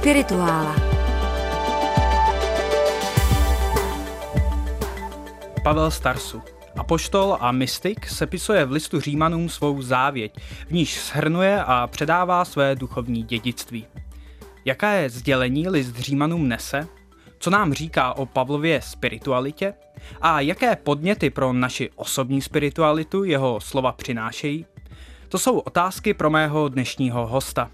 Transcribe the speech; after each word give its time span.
Spirituála. 0.00 0.76
Pavel 5.62 5.90
Starsu. 5.90 6.42
Apoštol 6.76 7.36
a 7.40 7.52
mystik 7.52 8.08
sepisuje 8.08 8.64
v 8.64 8.72
listu 8.72 9.00
Římanům 9.00 9.48
svou 9.48 9.82
závěť, 9.82 10.32
v 10.68 10.72
níž 10.72 11.00
shrnuje 11.00 11.64
a 11.64 11.86
předává 11.86 12.44
své 12.44 12.74
duchovní 12.74 13.22
dědictví. 13.22 13.86
Jaká 14.64 14.90
je 14.90 15.10
sdělení 15.10 15.68
list 15.68 15.96
Římanům 15.96 16.48
nese? 16.48 16.88
Co 17.38 17.50
nám 17.50 17.72
říká 17.72 18.14
o 18.16 18.26
Pavlově 18.26 18.82
spiritualitě? 18.82 19.74
A 20.20 20.40
jaké 20.40 20.76
podněty 20.76 21.30
pro 21.30 21.52
naši 21.52 21.90
osobní 21.96 22.42
spiritualitu 22.42 23.24
jeho 23.24 23.60
slova 23.60 23.92
přinášejí? 23.92 24.66
To 25.28 25.38
jsou 25.38 25.58
otázky 25.58 26.14
pro 26.14 26.30
mého 26.30 26.68
dnešního 26.68 27.26
hosta. 27.26 27.70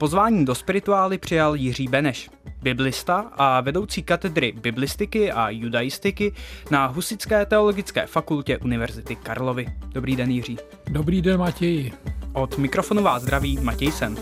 Pozvání 0.00 0.44
do 0.44 0.54
spirituály 0.54 1.18
přijal 1.18 1.54
Jiří 1.54 1.88
Beneš, 1.88 2.30
biblista 2.62 3.30
a 3.36 3.60
vedoucí 3.60 4.02
katedry 4.02 4.52
biblistiky 4.52 5.32
a 5.32 5.50
judaistiky 5.50 6.32
na 6.70 6.86
Husické 6.86 7.46
teologické 7.46 8.06
fakultě 8.06 8.58
Univerzity 8.58 9.16
Karlovy. 9.16 9.66
Dobrý 9.86 10.16
den, 10.16 10.30
Jiří. 10.30 10.58
Dobrý 10.90 11.22
den, 11.22 11.38
Matěji. 11.38 11.92
Od 12.32 12.58
mikrofonu 12.58 13.02
vás 13.02 13.22
zdraví 13.22 13.58
Matěj 13.62 13.92
Sen. 13.92 14.16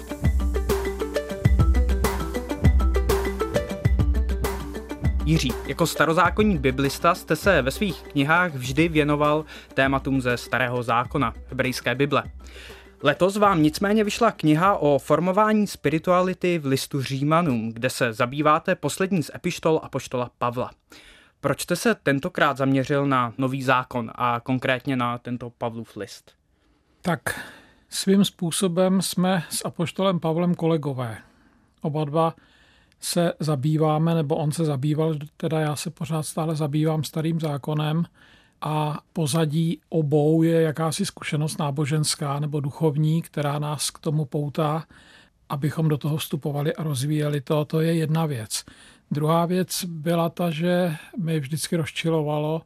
Jiří, 5.25 5.53
jako 5.67 5.87
starozákonní 5.87 6.59
biblista 6.59 7.15
jste 7.15 7.37
se 7.37 7.63
ve 7.63 7.71
svých 7.71 8.03
knihách 8.03 8.55
vždy 8.55 8.89
věnoval 8.89 9.45
tématům 9.75 10.21
ze 10.21 10.37
Starého 10.37 10.83
zákona, 10.83 11.35
hebrejské 11.49 11.95
Bible. 11.95 12.23
Letos 13.03 13.37
vám 13.37 13.63
nicméně 13.63 14.05
vyšla 14.05 14.33
kniha 14.33 14.77
o 14.77 14.99
formování 14.99 15.67
spirituality 15.67 16.59
v 16.59 16.67
listu 16.67 17.03
Římanům, 17.03 17.73
kde 17.73 17.91
se 17.91 18.13
zabýváte 18.13 18.75
poslední 18.75 19.23
z 19.23 19.31
epištol 19.35 19.81
Apoštola 19.83 20.31
Pavla. 20.39 20.71
Proč 21.41 21.63
jste 21.63 21.77
se 21.77 21.95
tentokrát 21.95 22.57
zaměřil 22.57 23.07
na 23.07 23.33
nový 23.39 23.63
zákon 23.63 24.11
a 24.15 24.41
konkrétně 24.41 24.97
na 24.97 25.19
tento 25.19 25.51
Pavlův 25.51 25.97
list? 25.97 26.33
Tak 27.03 27.21
svým 27.89 28.25
způsobem 28.25 29.03
jsme 29.03 29.43
s 29.51 29.65
Apoštolem 29.65 30.21
Pavlem 30.21 30.55
kolegové. 30.55 31.19
Oba 31.83 32.05
dva 32.05 32.35
se 33.01 33.33
zabýváme, 33.41 34.15
nebo 34.15 34.37
on 34.37 34.53
se 34.53 34.65
zabýval, 34.65 35.15
teda 35.37 35.61
já 35.61 35.77
se 35.77 35.91
pořád 35.91 36.23
stále 36.23 36.57
zabývám 36.57 37.05
starým 37.05 37.41
zákonem 37.41 38.05
a 38.61 38.99
pozadí 39.13 39.81
obou 39.89 40.43
je 40.43 40.63
jakási 40.63 41.07
zkušenost 41.07 41.59
náboženská 41.59 42.41
nebo 42.41 42.61
duchovní, 42.61 43.23
která 43.23 43.59
nás 43.59 43.91
k 43.91 43.99
tomu 43.99 44.25
poutá, 44.25 44.85
abychom 45.49 45.89
do 45.89 45.99
toho 45.99 46.17
vstupovali 46.17 46.75
a 46.75 46.83
rozvíjeli 46.83 47.41
to. 47.41 47.65
To 47.65 47.81
je 47.81 47.95
jedna 47.95 48.27
věc. 48.27 48.65
Druhá 49.11 49.47
věc 49.47 49.85
byla 49.85 50.29
ta, 50.29 50.51
že 50.51 50.97
mi 51.19 51.41
vždycky 51.41 51.77
rozčilovalo, 51.77 52.63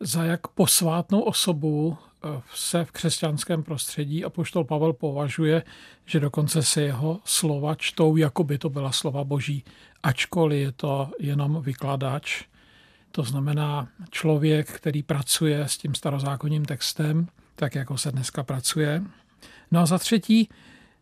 za 0.00 0.24
jak 0.24 0.48
posvátnou 0.48 1.20
osobu 1.20 1.96
eh, 2.24 2.42
se 2.54 2.84
v 2.84 2.92
křesťanském 2.92 3.62
prostředí 3.62 4.24
a 4.24 4.30
poštol 4.30 4.64
Pavel 4.64 4.92
považuje, 4.92 5.62
že 6.06 6.20
dokonce 6.20 6.62
se 6.62 6.82
jeho 6.82 7.20
slova 7.24 7.74
čtou, 7.74 8.16
jako 8.16 8.44
by 8.44 8.58
to 8.58 8.70
byla 8.70 8.92
slova 8.92 9.24
boží, 9.24 9.64
ačkoliv 10.02 10.60
je 10.60 10.72
to 10.72 11.10
jenom 11.18 11.62
vykladač. 11.62 12.44
To 13.12 13.22
znamená 13.22 13.88
člověk, 14.10 14.72
který 14.72 15.02
pracuje 15.02 15.68
s 15.68 15.78
tím 15.78 15.94
starozákonním 15.94 16.64
textem, 16.64 17.26
tak 17.56 17.74
jako 17.74 17.98
se 17.98 18.12
dneska 18.12 18.42
pracuje. 18.42 19.02
No 19.70 19.80
a 19.80 19.86
za 19.86 19.98
třetí, 19.98 20.48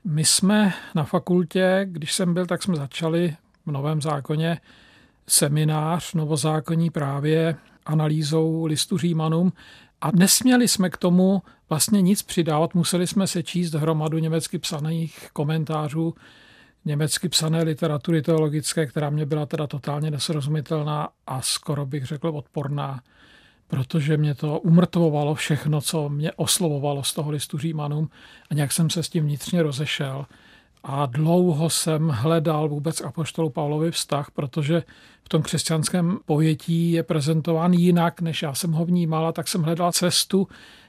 my 0.04 0.24
jsme 0.24 0.72
na 0.94 1.04
fakultě, 1.04 1.86
když 1.90 2.12
jsem 2.12 2.34
byl, 2.34 2.46
tak 2.46 2.62
jsme 2.62 2.76
začali 2.76 3.36
v 3.66 3.72
Novém 3.72 4.02
zákoně 4.02 4.60
seminář 5.26 6.14
novozákonní 6.14 6.90
právě 6.90 7.56
analýzou 7.86 8.64
listu 8.64 8.98
Římanům 8.98 9.52
a 10.00 10.10
nesměli 10.14 10.68
jsme 10.68 10.90
k 10.90 10.96
tomu 10.96 11.42
vlastně 11.68 12.02
nic 12.02 12.22
přidávat, 12.22 12.74
museli 12.74 13.06
jsme 13.06 13.26
se 13.26 13.42
číst 13.42 13.74
hromadu 13.74 14.18
německy 14.18 14.58
psaných 14.58 15.28
komentářů 15.32 16.14
německy 16.84 17.28
psané 17.28 17.62
literatury 17.62 18.22
teologické, 18.22 18.86
která 18.86 19.10
mě 19.10 19.26
byla 19.26 19.46
teda 19.46 19.66
totálně 19.66 20.10
nesrozumitelná 20.10 21.08
a 21.26 21.42
skoro 21.42 21.86
bych 21.86 22.04
řekl 22.04 22.28
odporná, 22.28 23.00
protože 23.66 24.16
mě 24.16 24.34
to 24.34 24.60
umrtvovalo 24.60 25.34
všechno, 25.34 25.80
co 25.80 26.08
mě 26.08 26.32
oslovovalo 26.32 27.04
z 27.04 27.14
toho 27.14 27.30
listu 27.30 27.58
Římanům 27.58 28.10
a 28.50 28.54
nějak 28.54 28.72
jsem 28.72 28.90
se 28.90 29.02
s 29.02 29.08
tím 29.08 29.24
vnitřně 29.24 29.62
rozešel. 29.62 30.26
A 30.82 31.06
dlouho 31.06 31.70
jsem 31.70 32.08
hledal 32.08 32.68
vůbec 32.68 33.00
apoštolu 33.00 33.50
Pavlovi 33.50 33.90
vztah, 33.90 34.30
protože 34.30 34.82
v 35.24 35.28
tom 35.28 35.42
křesťanském 35.42 36.18
pojetí 36.26 36.92
je 36.92 37.02
prezentován 37.02 37.72
jinak, 37.72 38.20
než 38.20 38.42
já 38.42 38.54
jsem 38.54 38.72
ho 38.72 38.84
vnímala, 38.84 39.32
tak 39.32 39.48
jsem 39.48 39.62
hledal 39.62 39.92
cestu, 39.92 40.48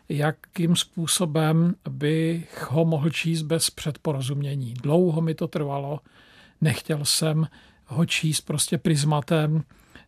jakým 0.09 0.75
způsobem 0.75 1.75
bych 1.90 2.68
ho 2.72 2.85
mohl 2.85 3.09
číst 3.09 3.41
bez 3.41 3.69
předporozumění. 3.69 4.74
Dlouho 4.74 5.22
mi 5.22 5.35
to 5.35 5.47
trvalo, 5.47 6.00
nechtěl 6.62 7.06
jsem 7.06 7.47
ho 7.85 8.06
číst 8.06 8.41
prostě 8.41 8.78
prismatem 8.78 9.63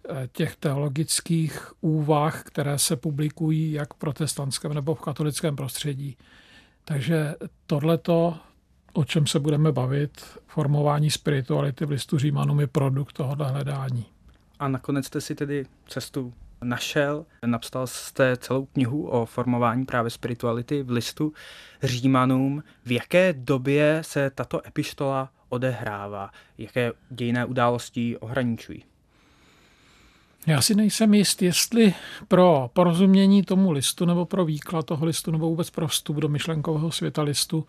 eh, 0.09 0.29
těch 0.31 0.55
teologických 0.55 1.73
úvah, 1.81 2.43
které 2.43 2.79
se 2.79 2.95
publikují 2.95 3.71
jak 3.71 3.93
v 3.93 3.97
protestantském 3.97 4.73
nebo 4.73 4.95
v 4.95 5.01
katolickém 5.01 5.55
prostředí. 5.55 6.17
Takže 6.85 7.35
tohleto, 7.67 8.37
o 8.93 9.03
čem 9.05 9.27
se 9.27 9.39
budeme 9.39 9.71
bavit, 9.71 10.37
formování 10.47 11.11
spirituality 11.11 11.85
v 11.85 11.89
listu 11.89 12.17
Římanům 12.17 12.59
je 12.59 12.67
produkt 12.67 13.13
tohohle 13.13 13.51
hledání. 13.51 14.05
A 14.59 14.67
nakonec 14.67 15.05
jste 15.05 15.21
si 15.21 15.35
tedy 15.35 15.65
cestu 15.87 16.33
našel. 16.63 17.25
Napsal 17.45 17.87
jste 17.87 18.37
celou 18.37 18.65
knihu 18.65 19.07
o 19.07 19.25
formování 19.25 19.85
právě 19.85 20.09
spirituality 20.09 20.83
v 20.83 20.91
listu 20.91 21.33
Římanům. 21.83 22.63
V 22.85 22.91
jaké 22.91 23.33
době 23.33 23.99
se 24.01 24.29
tato 24.29 24.67
epištola 24.67 25.29
odehrává? 25.49 26.29
Jaké 26.57 26.91
dějné 27.09 27.45
události 27.45 28.17
ohraničují? 28.17 28.83
Já 30.47 30.61
si 30.61 30.75
nejsem 30.75 31.13
jist, 31.13 31.41
jestli 31.41 31.93
pro 32.27 32.69
porozumění 32.73 33.43
tomu 33.43 33.71
listu 33.71 34.05
nebo 34.05 34.25
pro 34.25 34.45
výklad 34.45 34.85
toho 34.85 35.05
listu 35.05 35.31
nebo 35.31 35.49
vůbec 35.49 35.69
pro 35.69 35.87
vstup 35.87 36.17
do 36.17 36.29
myšlenkového 36.29 36.91
světa 36.91 37.21
listu 37.21 37.65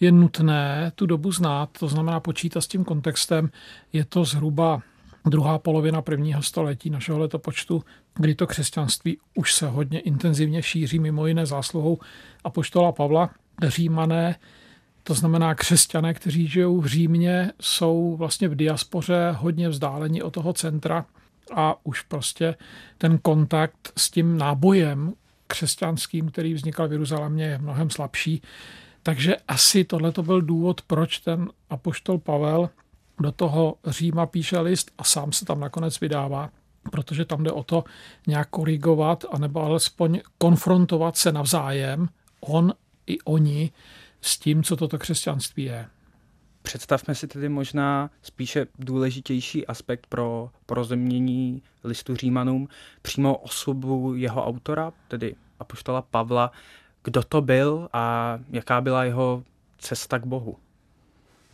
je 0.00 0.12
nutné 0.12 0.92
tu 0.94 1.06
dobu 1.06 1.32
znát, 1.32 1.70
to 1.78 1.88
znamená 1.88 2.20
počítat 2.20 2.60
s 2.60 2.66
tím 2.66 2.84
kontextem. 2.84 3.50
Je 3.92 4.04
to 4.04 4.24
zhruba 4.24 4.82
druhá 5.26 5.58
polovina 5.58 6.02
prvního 6.02 6.42
století 6.42 6.90
našeho 6.90 7.18
letopočtu, 7.18 7.84
kdy 8.14 8.34
to 8.34 8.46
křesťanství 8.46 9.18
už 9.34 9.54
se 9.54 9.68
hodně 9.68 10.00
intenzivně 10.00 10.62
šíří, 10.62 10.98
mimo 10.98 11.26
jiné 11.26 11.46
zásluhou 11.46 11.98
apoštola 12.44 12.92
Pavla. 12.92 13.30
Římané, 13.66 14.36
to 15.04 15.14
znamená 15.14 15.54
křesťané, 15.54 16.14
kteří 16.14 16.46
žijou 16.46 16.80
v 16.80 16.86
Římě, 16.86 17.52
jsou 17.60 18.16
vlastně 18.16 18.48
v 18.48 18.54
diaspoře 18.54 19.34
hodně 19.38 19.68
vzdáleni 19.68 20.22
od 20.22 20.30
toho 20.30 20.52
centra 20.52 21.06
a 21.54 21.86
už 21.86 22.00
prostě 22.00 22.54
ten 22.98 23.18
kontakt 23.18 23.92
s 23.96 24.10
tím 24.10 24.38
nábojem 24.38 25.12
křesťanským, 25.46 26.28
který 26.30 26.54
vznikal 26.54 26.88
v 26.88 26.92
Jeruzalémě, 26.92 27.44
je 27.44 27.58
mnohem 27.58 27.90
slabší. 27.90 28.42
Takže 29.02 29.36
asi 29.36 29.84
tohle 29.84 30.12
to 30.12 30.22
byl 30.22 30.42
důvod, 30.42 30.82
proč 30.82 31.18
ten 31.18 31.48
apoštol 31.70 32.18
Pavel 32.18 32.70
do 33.20 33.32
toho 33.32 33.74
Říma 33.86 34.26
píše 34.26 34.60
list 34.60 34.90
a 34.98 35.04
sám 35.04 35.32
se 35.32 35.44
tam 35.44 35.60
nakonec 35.60 36.00
vydává, 36.00 36.50
protože 36.90 37.24
tam 37.24 37.42
jde 37.42 37.52
o 37.52 37.64
to 37.64 37.84
nějak 38.26 38.48
korigovat, 38.50 39.24
anebo 39.30 39.62
alespoň 39.62 40.20
konfrontovat 40.38 41.16
se 41.16 41.32
navzájem, 41.32 42.08
on 42.40 42.72
i 43.06 43.20
oni, 43.20 43.72
s 44.20 44.38
tím, 44.38 44.62
co 44.62 44.76
toto 44.76 44.98
křesťanství 44.98 45.64
je. 45.64 45.86
Představme 46.62 47.14
si 47.14 47.28
tedy 47.28 47.48
možná 47.48 48.10
spíše 48.22 48.66
důležitější 48.78 49.66
aspekt 49.66 50.06
pro 50.06 50.50
porozumění 50.66 51.62
listu 51.84 52.16
Římanům, 52.16 52.68
přímo 53.02 53.36
osobu 53.36 54.14
jeho 54.14 54.46
autora, 54.46 54.92
tedy 55.08 55.34
apoštola 55.58 56.02
Pavla, 56.02 56.52
kdo 57.04 57.22
to 57.22 57.40
byl 57.40 57.88
a 57.92 58.38
jaká 58.50 58.80
byla 58.80 59.04
jeho 59.04 59.42
cesta 59.78 60.18
k 60.18 60.26
Bohu. 60.26 60.56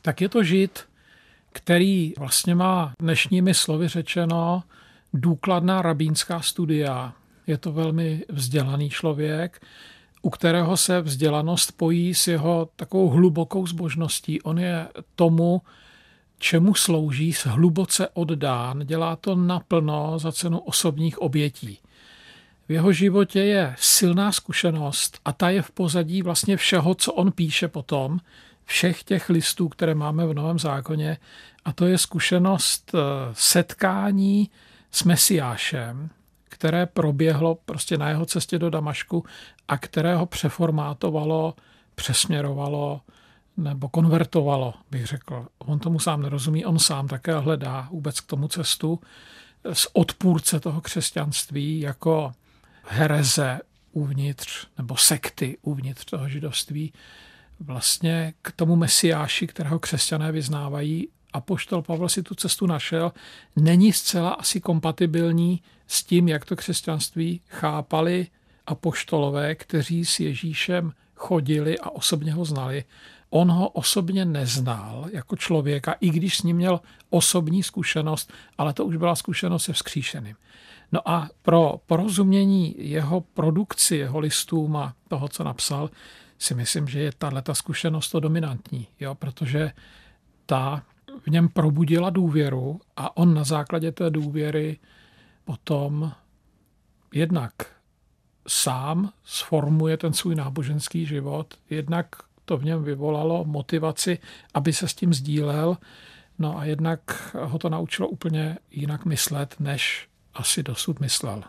Tak 0.02 0.20
je 0.20 0.28
to 0.28 0.44
žid, 0.44 0.88
který 1.52 2.12
vlastně 2.19 2.54
má 2.54 2.93
dnešními 3.00 3.54
slovy 3.54 3.88
řečeno 3.88 4.62
důkladná 5.12 5.82
rabínská 5.82 6.40
studia. 6.40 7.12
Je 7.46 7.58
to 7.58 7.72
velmi 7.72 8.25
vzdělaný 8.28 8.90
člověk, 8.90 9.62
u 10.22 10.31
kterého 10.31 10.76
se 10.76 11.00
vzdělanost 11.00 11.72
pojí 11.72 12.14
s 12.14 12.26
jeho 12.26 12.69
takovou 12.76 13.08
hlubokou 13.08 13.66
zbožností. 13.66 14.42
On 14.42 14.58
je 14.58 14.88
tomu, 15.14 15.62
čemu 16.38 16.75
slouží, 16.75 17.34
hluboce 17.44 18.08
oddán, 18.08 18.87
dělá 18.87 19.16
to 19.16 19.34
naplno 19.34 20.19
za 20.19 20.32
cenu 20.32 20.58
osobních 20.58 21.19
obětí. 21.19 21.78
V 22.68 22.72
jeho 22.72 22.92
životě 22.92 23.40
je 23.40 23.74
silná 23.78 24.32
zkušenost 24.32 25.20
a 25.24 25.32
ta 25.32 25.50
je 25.50 25.62
v 25.62 25.70
pozadí 25.70 26.22
vlastně 26.22 26.56
všeho, 26.56 26.94
co 26.94 27.12
on 27.12 27.32
píše 27.32 27.68
potom, 27.68 28.20
všech 28.64 29.02
těch 29.02 29.30
listů, 29.30 29.68
které 29.68 29.94
máme 29.94 30.26
v 30.26 30.34
Novém 30.34 30.58
zákoně, 30.58 31.18
a 31.64 31.72
to 31.72 31.86
je 31.86 31.98
zkušenost 31.98 32.92
eh, 32.94 32.98
setkání 33.32 34.50
s 34.90 35.04
Mesiášem, 35.04 36.10
které 36.44 36.86
proběhlo 36.86 37.54
prostě 37.54 37.98
na 37.98 38.08
jeho 38.08 38.26
cestě 38.26 38.58
do 38.58 38.70
Damašku 38.70 39.24
a 39.68 39.78
které 39.78 40.16
ho 40.16 40.26
přeformátovalo, 40.26 41.54
přesměrovalo 41.94 43.00
nebo 43.56 43.88
konvertovalo, 43.88 44.74
bych 44.90 45.06
řekl. 45.06 45.46
On 45.58 45.78
tomu 45.78 45.98
sám 45.98 46.22
nerozumí, 46.22 46.64
on 46.64 46.78
sám 46.78 47.08
také 47.08 47.38
hledá 47.38 47.88
vůbec 47.90 48.20
k 48.20 48.26
tomu 48.26 48.48
cestu 48.48 49.00
z 49.72 49.86
odpůrce 49.92 50.60
toho 50.60 50.80
křesťanství 50.80 51.80
jako 51.80 52.32
hereze 52.88 53.61
uvnitř 53.93 54.67
nebo 54.79 54.97
sekty 54.97 55.59
uvnitř 55.62 56.05
toho 56.05 56.29
židovství 56.29 56.93
vlastně 57.61 58.35
k 58.43 58.53
tomu 58.53 58.77
mesiáši, 58.77 59.47
kterého 59.47 59.79
křesťané 59.79 60.33
vyznávají, 60.33 61.09
a 61.33 61.41
poštol 61.41 61.83
Pavel 61.83 62.09
si 62.09 62.23
tu 62.23 62.35
cestu 62.35 62.67
našel, 62.67 63.12
není 63.56 63.93
zcela 63.93 64.31
asi 64.31 64.61
kompatibilní 64.61 65.62
s 65.87 66.05
tím, 66.05 66.29
jak 66.29 66.44
to 66.44 66.56
křesťanství 66.56 67.41
chápali 67.49 68.27
apoštolové, 68.67 69.55
kteří 69.55 70.05
s 70.05 70.21
Ježíšem 70.21 70.93
chodili 71.15 71.79
a 71.79 71.91
osobně 71.91 72.33
ho 72.33 72.44
znali. 72.44 72.85
On 73.31 73.50
ho 73.50 73.69
osobně 73.69 74.25
neznal 74.25 75.06
jako 75.12 75.37
člověka, 75.37 75.93
i 75.93 76.11
když 76.11 76.37
s 76.37 76.43
ním 76.43 76.56
měl 76.56 76.81
osobní 77.11 77.62
zkušenost, 77.62 78.33
ale 78.59 78.73
to 78.73 78.85
už 78.85 78.97
byla 78.97 79.17
zkušenost 79.17 79.65
se 79.65 79.73
vzkříšeným. 79.73 80.37
No 80.93 81.09
a 81.09 81.29
pro 81.43 81.81
porozumění 81.87 82.75
jeho 82.79 83.21
produkci, 83.21 83.97
jeho 83.97 84.19
listům 84.19 84.77
a 84.77 84.94
toho, 85.09 85.29
co 85.29 85.44
napsal, 85.44 85.91
si 86.38 86.55
myslím, 86.55 86.88
že 86.88 87.00
je 87.00 87.12
tato 87.19 87.55
zkušenost 87.55 88.11
to 88.11 88.21
dominantní, 88.21 88.87
jo, 89.00 89.15
protože 89.15 89.73
ta 90.47 90.83
v 91.27 91.31
něm 91.31 91.49
probudila 91.49 92.11
důvěru 92.11 92.81
a 92.97 93.17
on 93.17 93.35
na 93.35 93.44
základě 93.44 93.93
té 93.93 94.11
důvěry 94.11 94.79
potom 95.44 96.12
jednak 97.15 97.53
sám 98.49 99.12
sformuje 99.25 99.97
ten 99.97 100.12
svůj 100.12 100.35
náboženský 100.35 101.06
život, 101.06 101.55
jednak 101.71 102.09
to 102.44 102.56
v 102.56 102.65
něm 102.65 102.85
vyvolalo 102.85 103.44
motivaci, 103.44 104.19
aby 104.55 104.73
se 104.73 104.88
s 104.88 104.94
tím 104.94 105.15
sdílel, 105.15 105.77
no 106.38 106.59
a 106.59 106.65
jednak 106.65 107.37
ho 107.41 107.59
to 107.59 107.69
naučilo 107.69 108.09
úplně 108.09 108.59
jinak 108.71 109.05
myslet, 109.05 109.56
než 109.61 110.09
asi 110.37 110.62
dosud 110.62 111.00
myslel. 111.00 111.43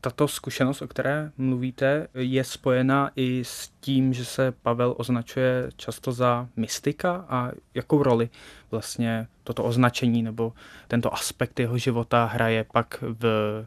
Tato 0.00 0.28
zkušenost, 0.28 0.82
o 0.82 0.88
které 0.88 1.32
mluvíte, 1.36 2.08
je 2.14 2.44
spojena 2.44 3.10
i 3.16 3.44
s 3.44 3.70
tím, 3.80 4.12
že 4.12 4.24
se 4.24 4.52
Pavel 4.52 4.94
označuje 4.98 5.70
často 5.76 6.12
za 6.12 6.48
mystika 6.56 7.26
a 7.28 7.50
jakou 7.74 8.02
roli 8.02 8.30
vlastně 8.70 9.26
toto 9.44 9.64
označení 9.64 10.22
nebo 10.22 10.52
tento 10.88 11.14
aspekt 11.14 11.60
jeho 11.60 11.78
života 11.78 12.24
hraje 12.24 12.64
pak 12.72 13.04
v 13.20 13.24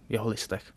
jeho 0.09 0.27
listech. 0.27 0.73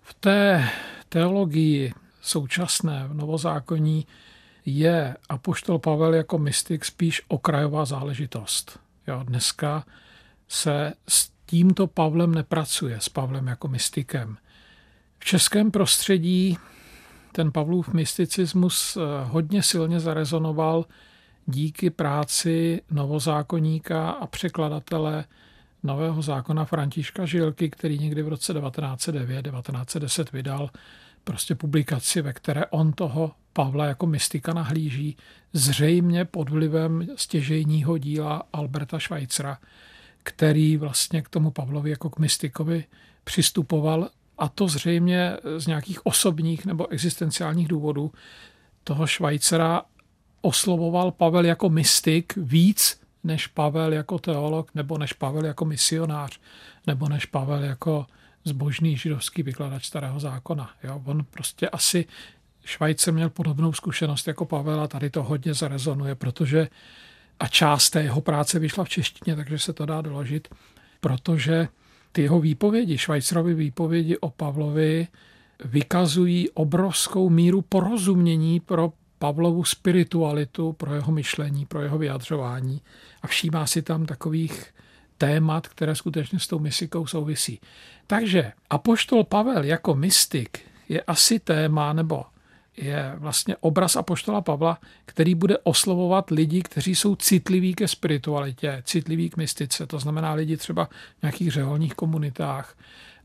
V 0.00 0.14
té 0.14 0.68
teologii 1.08 1.92
současné 2.20 3.04
v 3.08 3.14
novozákonní 3.14 4.06
je 4.66 5.16
apoštol 5.28 5.78
Pavel 5.78 6.14
jako 6.14 6.38
mystik 6.38 6.84
spíš 6.84 7.22
okrajová 7.28 7.84
záležitost. 7.84 8.80
Jo, 9.06 9.20
dneska 9.24 9.84
se 10.48 10.92
s 11.08 11.30
tímto 11.52 11.86
Pavlem 11.86 12.34
nepracuje, 12.34 13.00
s 13.00 13.08
Pavlem 13.08 13.46
jako 13.46 13.68
mystikem. 13.68 14.36
V 15.18 15.24
českém 15.24 15.70
prostředí 15.70 16.58
ten 17.32 17.52
Pavlův 17.52 17.92
mysticismus 17.92 18.96
eh, 18.96 19.00
hodně 19.24 19.62
silně 19.62 20.00
zarezonoval 20.00 20.84
díky 21.46 21.90
práci 21.90 22.82
novozákonníka 22.90 24.10
a 24.10 24.26
překladatele 24.26 25.24
nového 25.82 26.22
zákona 26.22 26.64
Františka 26.64 27.26
Žilky, 27.26 27.70
který 27.70 27.98
někdy 27.98 28.22
v 28.22 28.28
roce 28.28 28.54
1909-1910 28.54 30.24
vydal 30.32 30.70
prostě 31.24 31.54
publikaci, 31.54 32.22
ve 32.22 32.32
které 32.32 32.66
on 32.66 32.92
toho 32.92 33.32
Pavla 33.52 33.86
jako 33.86 34.06
mystika 34.06 34.52
nahlíží, 34.54 35.16
zřejmě 35.52 36.24
pod 36.24 36.50
vlivem 36.50 37.06
stěžejního 37.16 37.98
díla 37.98 38.42
Alberta 38.52 38.98
Schweitzera, 38.98 39.58
který 40.22 40.76
vlastně 40.76 41.22
k 41.22 41.28
tomu 41.28 41.50
Pavlovi 41.50 41.90
jako 41.90 42.10
k 42.10 42.18
mystikovi 42.18 42.84
přistupoval 43.24 44.08
a 44.38 44.48
to 44.48 44.68
zřejmě 44.68 45.36
z 45.58 45.66
nějakých 45.66 46.06
osobních 46.06 46.66
nebo 46.66 46.88
existenciálních 46.88 47.68
důvodů 47.68 48.12
toho 48.84 49.06
Švajcera 49.06 49.82
oslovoval 50.40 51.10
Pavel 51.10 51.44
jako 51.44 51.68
mystik 51.68 52.32
víc 52.36 53.00
než 53.24 53.46
Pavel 53.46 53.92
jako 53.92 54.18
teolog, 54.18 54.74
nebo 54.74 54.98
než 54.98 55.12
Pavel 55.12 55.44
jako 55.44 55.64
misionář, 55.64 56.40
nebo 56.86 57.08
než 57.08 57.26
Pavel 57.26 57.64
jako 57.64 58.06
zbožný 58.44 58.96
židovský 58.96 59.42
vykladač 59.42 59.86
starého 59.86 60.20
zákona. 60.20 60.70
Jo? 60.84 61.02
On 61.04 61.24
prostě 61.24 61.68
asi 61.68 62.06
Švajce 62.64 63.12
měl 63.12 63.30
podobnou 63.30 63.72
zkušenost 63.72 64.28
jako 64.28 64.44
Pavel 64.44 64.80
a 64.80 64.88
tady 64.88 65.10
to 65.10 65.22
hodně 65.22 65.54
zarezonuje, 65.54 66.14
protože 66.14 66.68
a 67.42 67.48
část 67.48 67.90
té 67.90 68.02
jeho 68.02 68.20
práce 68.20 68.58
vyšla 68.58 68.84
v 68.84 68.88
češtině, 68.88 69.36
takže 69.36 69.58
se 69.58 69.72
to 69.72 69.86
dá 69.86 70.00
doložit, 70.00 70.48
protože 71.00 71.68
ty 72.12 72.22
jeho 72.22 72.40
výpovědi, 72.40 72.98
Švajcerovy 72.98 73.54
výpovědi 73.54 74.18
o 74.18 74.30
Pavlovi, 74.30 75.08
vykazují 75.64 76.50
obrovskou 76.50 77.30
míru 77.30 77.62
porozumění 77.62 78.60
pro 78.60 78.92
Pavlovu 79.18 79.64
spiritualitu, 79.64 80.72
pro 80.72 80.94
jeho 80.94 81.12
myšlení, 81.12 81.66
pro 81.66 81.82
jeho 81.82 81.98
vyjadřování 81.98 82.80
a 83.22 83.26
všímá 83.26 83.66
si 83.66 83.82
tam 83.82 84.06
takových 84.06 84.74
témat, 85.18 85.68
které 85.68 85.94
skutečně 85.94 86.38
s 86.38 86.46
tou 86.46 86.58
mystikou 86.58 87.06
souvisí. 87.06 87.60
Takže 88.06 88.52
apoštol 88.70 89.24
Pavel 89.24 89.64
jako 89.64 89.94
mystik 89.94 90.60
je 90.88 91.02
asi 91.02 91.38
téma 91.38 91.92
nebo 91.92 92.24
je 92.76 93.12
vlastně 93.16 93.56
obraz 93.60 93.96
apoštola 93.96 94.40
Pavla, 94.40 94.78
který 95.04 95.34
bude 95.34 95.58
oslovovat 95.58 96.30
lidi, 96.30 96.62
kteří 96.62 96.94
jsou 96.94 97.16
citliví 97.16 97.74
ke 97.74 97.88
spiritualitě, 97.88 98.82
citliví 98.86 99.30
k 99.30 99.36
mystice, 99.36 99.86
to 99.86 99.98
znamená 99.98 100.32
lidi 100.32 100.56
třeba 100.56 100.84
v 101.18 101.22
nějakých 101.22 101.50
řeholních 101.50 101.94
komunitách. 101.94 102.76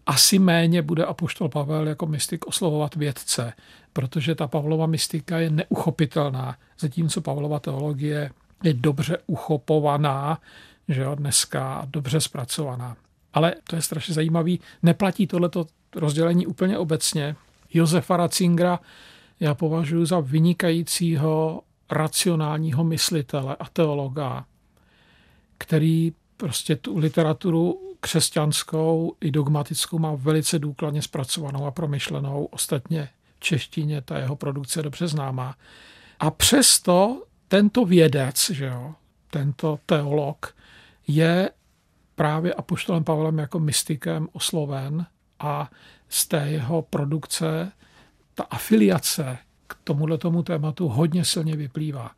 Asi 0.05 0.39
méně 0.39 0.81
bude 0.81 1.05
apoštol 1.05 1.49
Pavel 1.49 1.87
jako 1.87 2.05
mystik 2.05 2.47
oslovovat 2.47 2.95
vědce, 2.95 3.53
protože 3.93 4.35
ta 4.35 4.47
Pavlova 4.47 4.85
mystika 4.85 5.37
je 5.37 5.49
neuchopitelná, 5.49 6.57
zatímco 6.79 7.21
Pavlova 7.21 7.59
teologie 7.59 8.31
je 8.63 8.73
dobře 8.73 9.17
uchopovaná, 9.27 10.39
že 10.87 11.01
jo, 11.01 11.15
dneska 11.15 11.87
dobře 11.89 12.21
zpracovaná. 12.21 12.97
Ale 13.33 13.55
to 13.69 13.75
je 13.75 13.81
strašně 13.81 14.13
zajímavý. 14.13 14.59
Neplatí 14.83 15.27
tohleto 15.27 15.65
rozdělení 15.95 16.47
úplně 16.47 16.77
obecně. 16.77 17.35
Josefa 17.73 18.17
Ratzingera 18.17 18.79
já 19.39 19.55
považuji 19.55 20.05
za 20.05 20.19
vynikajícího 20.19 21.61
racionálního 21.91 22.83
myslitele 22.83 23.55
a 23.59 23.65
teologa, 23.69 24.45
který 25.57 26.13
prostě 26.37 26.75
tu 26.75 26.97
literaturu 26.97 27.87
křesťanskou 27.99 29.15
i 29.21 29.31
dogmatickou 29.31 29.99
má 29.99 30.15
velice 30.15 30.59
důkladně 30.59 31.01
zpracovanou 31.01 31.65
a 31.65 31.71
promyšlenou. 31.71 32.45
Ostatně 32.45 33.09
v 33.35 33.39
češtině 33.39 34.01
ta 34.01 34.17
jeho 34.17 34.35
produkce 34.35 34.79
je 34.79 34.83
dobře 34.83 35.07
známá. 35.07 35.55
A 36.19 36.31
přesto 36.31 37.23
tento 37.47 37.85
vědec, 37.85 38.49
že 38.49 38.65
jo, 38.65 38.95
tento 39.29 39.79
teolog, 39.85 40.55
je 41.07 41.49
právě 42.15 42.53
apoštolem 42.53 43.03
Pavlem 43.03 43.37
jako 43.37 43.59
mystikem 43.59 44.27
osloven 44.31 45.05
a 45.39 45.71
z 46.09 46.27
té 46.27 46.47
jeho 46.47 46.81
produkce 46.81 47.71
ta 48.37 48.43
afiliace 48.43 49.37
k 49.67 49.77
tomuhle 49.83 50.17
tomu 50.17 50.43
tématu 50.43 50.87
hodně 50.87 51.25
silně 51.25 51.55
vyplývá. 51.55 52.11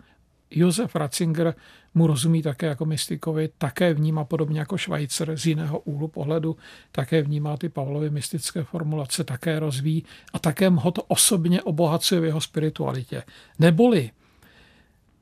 Josef 0.52 0.96
Ratzinger 0.96 1.56
mu 1.94 2.08
rozumí 2.08 2.42
také 2.42 2.66
jako 2.66 2.86
mystikovi, 2.86 3.50
také 3.58 3.94
vnímá 3.94 4.24
podobně 4.24 4.60
jako 4.60 4.78
Švajcer 4.78 5.38
z 5.38 5.46
jiného 5.46 5.80
úhlu 5.80 6.08
pohledu, 6.08 6.58
také 6.92 7.22
vnímá 7.22 7.58
ty 7.58 7.70
Pavlovy 7.70 8.10
mystické 8.10 8.64
formulace, 8.64 9.24
také 9.24 9.60
rozvíjí 9.60 10.06
a 10.34 10.40
také 10.40 10.70
ho 10.70 10.92
to 10.92 11.04
osobně 11.04 11.62
obohacuje 11.62 12.22
v 12.22 12.26
jeho 12.26 12.42
spiritualitě. 12.42 13.24
Neboli 13.60 14.12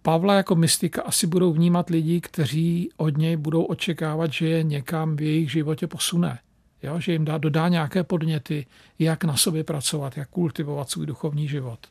Pavla 0.01 0.35
jako 0.35 0.55
mystika 0.55 1.01
asi 1.01 1.27
budou 1.27 1.53
vnímat 1.53 1.89
lidi, 1.89 2.21
kteří 2.21 2.89
od 2.97 3.17
něj 3.17 3.37
budou 3.37 3.63
očekávat, 3.63 4.33
že 4.33 4.49
je 4.49 4.63
někam 4.63 5.15
v 5.15 5.21
jejich 5.21 5.51
životě 5.51 5.87
posune. 5.87 6.39
Jo, 6.83 6.99
že 6.99 7.11
jim 7.11 7.25
dá, 7.25 7.37
dodá 7.37 7.67
nějaké 7.67 8.03
podněty, 8.03 8.65
jak 8.99 9.23
na 9.23 9.37
sobě 9.37 9.63
pracovat, 9.63 10.17
jak 10.17 10.29
kultivovat 10.29 10.89
svůj 10.89 11.05
duchovní 11.05 11.47
život. 11.47 11.87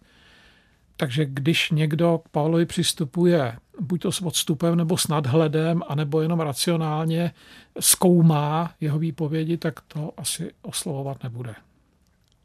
Takže 0.97 1.25
když 1.25 1.71
někdo 1.71 2.19
k 2.19 2.29
Pavlovi 2.29 2.67
přistupuje 2.67 3.57
buď 3.81 4.03
to 4.03 4.13
s 4.13 4.23
odstupem 4.23 4.77
nebo 4.77 4.97
s 4.97 5.09
nadhledem, 5.09 5.83
anebo 5.89 6.21
jenom 6.21 6.41
racionálně 6.41 7.33
zkoumá 7.81 8.75
jeho 8.81 8.99
výpovědi, 8.99 9.57
tak 9.57 9.81
to 9.81 10.13
asi 10.17 10.51
oslovovat 10.63 11.23
nebude. 11.23 11.55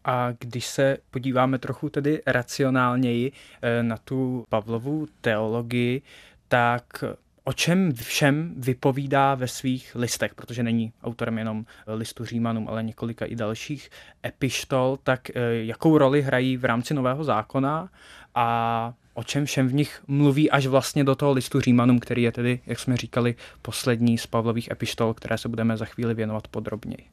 A 0.06 0.32
když 0.40 0.66
se 0.66 0.98
podíváme 1.12 1.58
trochu 1.58 1.90
tedy 1.90 2.22
racionálněji 2.28 3.32
eh, 3.62 3.84
na 3.84 3.98
tu 3.98 4.46
Pavlovu 4.50 5.08
teologii, 5.22 6.02
tak 6.48 7.04
o 7.44 7.54
čem 7.54 7.94
všem 7.94 8.54
vypovídá 8.58 9.36
ve 9.36 9.48
svých 9.48 9.96
listech, 9.96 10.36
protože 10.36 10.64
není 10.64 10.94
autorem 11.04 11.38
jenom 11.38 11.66
listu 11.88 12.26
Římanům, 12.26 12.68
ale 12.68 12.84
několika 12.84 13.26
i 13.26 13.36
dalších 13.36 13.90
epištol, 14.26 14.98
tak 15.04 15.30
eh, 15.30 15.34
jakou 15.54 15.98
roli 15.98 16.22
hrají 16.22 16.58
v 16.58 16.66
rámci 16.66 16.94
Nového 16.94 17.24
zákona 17.24 17.90
a 18.36 18.94
o 19.14 19.24
čem 19.24 19.46
všem 19.46 19.68
v 19.68 19.74
nich 19.74 20.02
mluví 20.08 20.52
až 20.52 20.68
vlastně 20.68 21.04
do 21.04 21.16
toho 21.16 21.32
listu 21.32 21.62
Římanům, 21.62 22.00
který 22.00 22.24
je 22.24 22.32
tedy, 22.32 22.60
jak 22.66 22.80
jsme 22.80 22.98
říkali, 22.98 23.36
poslední 23.62 24.18
z 24.18 24.28
Pavlových 24.28 24.72
epištol, 24.72 25.14
které 25.14 25.38
se 25.38 25.50
budeme 25.50 25.78
za 25.78 25.86
chvíli 25.86 26.14
věnovat 26.14 26.48
podrobněji. 26.48 27.06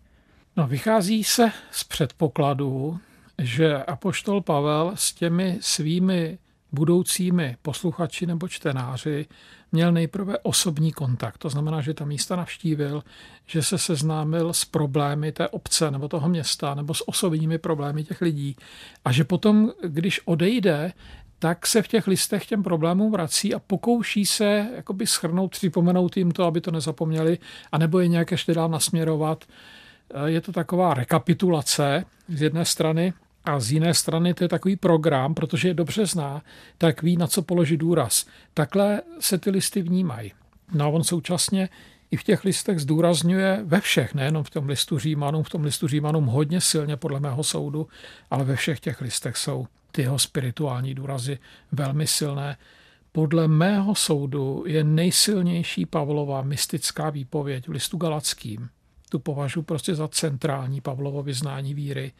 No, 0.56 0.66
vychází 0.66 1.24
se 1.24 1.52
z 1.70 1.84
předpokladu, 1.84 2.98
že 3.38 3.76
apoštol 3.76 4.40
Pavel 4.40 4.92
s 4.94 5.14
těmi 5.14 5.58
svými 5.60 6.38
budoucími 6.72 7.56
posluchači 7.62 8.26
nebo 8.26 8.48
čtenáři 8.48 9.26
měl 9.72 9.92
nejprve 9.92 10.38
osobní 10.38 10.92
kontakt. 10.92 11.38
To 11.38 11.48
znamená, 11.48 11.80
že 11.80 11.94
ta 11.94 12.04
místa 12.04 12.36
navštívil, 12.36 13.04
že 13.46 13.62
se 13.62 13.78
seznámil 13.78 14.52
s 14.52 14.64
problémy 14.64 15.32
té 15.32 15.48
obce 15.48 15.90
nebo 15.90 16.08
toho 16.08 16.28
města 16.28 16.74
nebo 16.74 16.94
s 16.94 17.08
osobními 17.08 17.58
problémy 17.58 18.04
těch 18.04 18.20
lidí 18.20 18.56
a 19.04 19.12
že 19.12 19.24
potom, 19.24 19.72
když 19.82 20.20
odejde, 20.24 20.92
tak 21.38 21.66
se 21.66 21.82
v 21.82 21.88
těch 21.88 22.06
listech 22.06 22.46
těm 22.46 22.62
problémům 22.62 23.12
vrací 23.12 23.54
a 23.54 23.58
pokouší 23.58 24.26
se 24.26 24.66
jakoby 24.76 25.06
schrnout, 25.06 25.50
připomenout 25.50 26.16
jim 26.16 26.30
to, 26.30 26.44
aby 26.44 26.60
to 26.60 26.70
nezapomněli, 26.70 27.38
anebo 27.72 28.00
je 28.00 28.08
nějak 28.08 28.30
ještě 28.30 28.54
dál 28.54 28.68
nasměrovat. 28.68 29.44
Je 30.24 30.40
to 30.40 30.52
taková 30.52 30.94
rekapitulace 30.94 32.04
z 32.28 32.42
jedné 32.42 32.64
strany 32.64 33.12
a 33.44 33.60
z 33.60 33.72
jiné 33.72 33.94
strany 33.94 34.34
to 34.34 34.44
je 34.44 34.48
takový 34.48 34.76
program, 34.76 35.34
protože 35.34 35.68
je 35.68 35.74
dobře 35.74 36.06
zná, 36.06 36.42
tak 36.78 37.02
ví, 37.02 37.16
na 37.16 37.26
co 37.26 37.42
položit 37.42 37.76
důraz. 37.76 38.26
Takhle 38.54 39.02
se 39.20 39.38
ty 39.38 39.50
listy 39.50 39.82
vnímají. 39.82 40.32
No 40.74 40.84
a 40.84 40.88
on 40.88 41.04
současně 41.04 41.68
i 42.10 42.16
v 42.16 42.24
těch 42.24 42.44
listech 42.44 42.78
zdůrazňuje 42.78 43.60
ve 43.64 43.80
všech, 43.80 44.14
nejenom 44.14 44.44
v 44.44 44.50
tom 44.50 44.66
listu 44.66 44.98
Římanům, 44.98 45.42
v 45.42 45.50
tom 45.50 45.64
listu 45.64 45.88
Římanům 45.88 46.26
hodně 46.26 46.60
silně 46.60 46.96
podle 46.96 47.20
mého 47.20 47.44
soudu, 47.44 47.88
ale 48.30 48.44
ve 48.44 48.56
všech 48.56 48.80
těch 48.80 49.00
listech 49.00 49.36
jsou 49.36 49.66
ty 49.92 50.02
jeho 50.02 50.18
spirituální 50.18 50.94
důrazy 50.94 51.38
velmi 51.72 52.06
silné. 52.06 52.56
Podle 53.12 53.48
mého 53.48 53.94
soudu 53.94 54.64
je 54.66 54.84
nejsilnější 54.84 55.86
Pavlova 55.86 56.42
mystická 56.42 57.10
výpověď 57.10 57.68
v 57.68 57.70
listu 57.70 57.96
Galackým. 57.96 58.68
Tu 59.10 59.18
považuji 59.18 59.62
prostě 59.62 59.94
za 59.94 60.08
centrální 60.08 60.80
Pavlovo 60.80 61.22
vyznání 61.22 61.74
víry. 61.74 62.12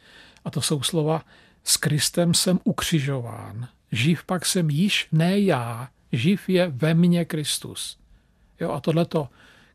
A 0.45 0.49
to 0.49 0.61
jsou 0.61 0.81
slova 0.81 1.25
s 1.63 1.77
Kristem 1.77 2.33
jsem 2.33 2.59
ukřižován. 2.63 3.67
Živ 3.91 4.25
pak 4.25 4.45
jsem 4.45 4.69
již 4.69 5.07
ne 5.11 5.39
já, 5.39 5.89
živ 6.11 6.49
je 6.49 6.67
ve 6.67 6.93
mně 6.93 7.25
Kristus. 7.25 7.97
Jo, 8.59 8.71
a 8.71 8.79
tohleto 8.79 9.29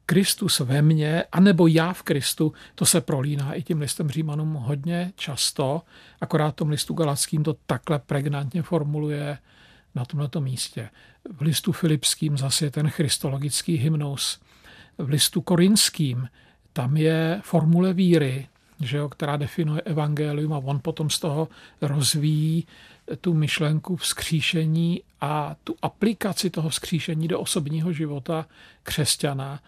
Kristus 0.06 0.60
ve 0.60 0.82
mně, 0.82 1.24
anebo 1.32 1.66
já 1.66 1.92
v 1.92 2.02
Kristu, 2.02 2.52
to 2.74 2.86
se 2.86 3.00
prolíná 3.00 3.54
i 3.54 3.62
tím 3.62 3.80
listem 3.80 4.10
Římanům 4.10 4.54
hodně 4.54 5.12
často, 5.16 5.82
akorát 6.20 6.54
tom 6.54 6.68
listu 6.68 6.94
Galackým 6.94 7.42
to 7.42 7.54
takhle 7.66 7.98
pregnantně 7.98 8.62
formuluje 8.62 9.38
na 9.94 10.04
tomto 10.04 10.40
místě. 10.40 10.90
V 11.32 11.42
listu 11.42 11.72
Filipským 11.72 12.38
zase 12.38 12.64
je 12.64 12.70
ten 12.70 12.88
christologický 12.90 13.76
hymnus. 13.76 14.40
V 14.98 15.08
listu 15.08 15.40
Korinským 15.40 16.28
tam 16.72 16.96
je 16.96 17.40
formule 17.44 17.92
víry, 17.92 18.48
že 18.80 18.96
jo, 18.96 19.08
která 19.08 19.36
definuje 19.36 19.80
evangelium 19.80 20.52
a 20.52 20.58
on 20.58 20.80
potom 20.80 21.10
z 21.10 21.18
toho 21.20 21.48
rozvíjí 21.80 22.66
tu 23.20 23.34
myšlenku 23.34 23.96
vzkříšení 23.96 25.02
a 25.20 25.56
tu 25.64 25.76
aplikaci 25.82 26.50
toho 26.50 26.68
vzkříšení 26.68 27.28
do 27.28 27.40
osobního 27.40 27.92
života 27.92 28.46
křesťana. 28.82 29.60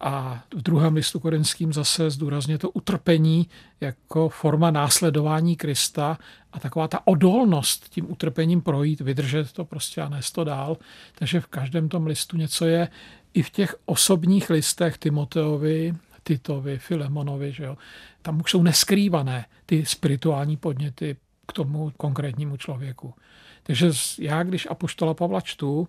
A 0.00 0.42
v 0.54 0.62
druhém 0.62 0.94
listu 0.94 1.20
korinským 1.20 1.72
zase 1.72 2.10
zdůrazně 2.10 2.58
to 2.58 2.70
utrpení 2.70 3.46
jako 3.80 4.28
forma 4.28 4.70
následování 4.70 5.56
Krista 5.56 6.18
a 6.52 6.60
taková 6.60 6.88
ta 6.88 7.06
odolnost 7.06 7.88
tím 7.88 8.10
utrpením 8.10 8.60
projít, 8.60 9.00
vydržet 9.00 9.52
to 9.52 9.64
prostě 9.64 10.02
a 10.02 10.08
nést 10.08 10.32
to 10.32 10.44
dál. 10.44 10.76
Takže 11.14 11.40
v 11.40 11.46
každém 11.46 11.88
tom 11.88 12.06
listu 12.06 12.36
něco 12.36 12.66
je 12.66 12.88
i 13.34 13.42
v 13.42 13.50
těch 13.50 13.76
osobních 13.86 14.50
listech 14.50 14.98
Timoteovi, 14.98 15.94
Titovi, 16.28 16.78
Filemonovi, 16.78 17.52
že 17.52 17.64
jo, 17.64 17.76
tam 18.22 18.40
už 18.40 18.50
jsou 18.50 18.62
neskrývané 18.62 19.44
ty 19.66 19.86
spirituální 19.86 20.56
podněty 20.56 21.16
k 21.46 21.52
tomu 21.52 21.92
konkrétnímu 21.96 22.56
člověku. 22.56 23.14
Takže 23.62 23.90
já, 24.18 24.42
když 24.42 24.66
Apoštola 24.70 25.14
Pavla 25.14 25.40
čtu, 25.40 25.88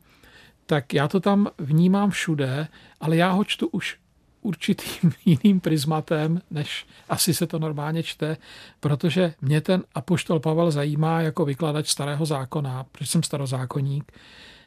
tak 0.65 0.93
já 0.93 1.07
to 1.07 1.19
tam 1.19 1.47
vnímám 1.57 2.09
všude, 2.09 2.67
ale 2.99 3.15
já 3.15 3.31
ho 3.31 3.43
čtu 3.43 3.67
už 3.67 3.97
určitým 4.41 5.11
jiným 5.25 5.59
prismatem, 5.59 6.41
než 6.51 6.85
asi 7.09 7.33
se 7.33 7.47
to 7.47 7.59
normálně 7.59 8.03
čte, 8.03 8.37
protože 8.79 9.33
mě 9.41 9.61
ten 9.61 9.83
apoštol 9.95 10.39
Pavel 10.39 10.71
zajímá 10.71 11.21
jako 11.21 11.45
vykladač 11.45 11.87
starého 11.87 12.25
zákona, 12.25 12.83
protože 12.91 13.05
jsem 13.05 13.23
starozákonník. 13.23 14.11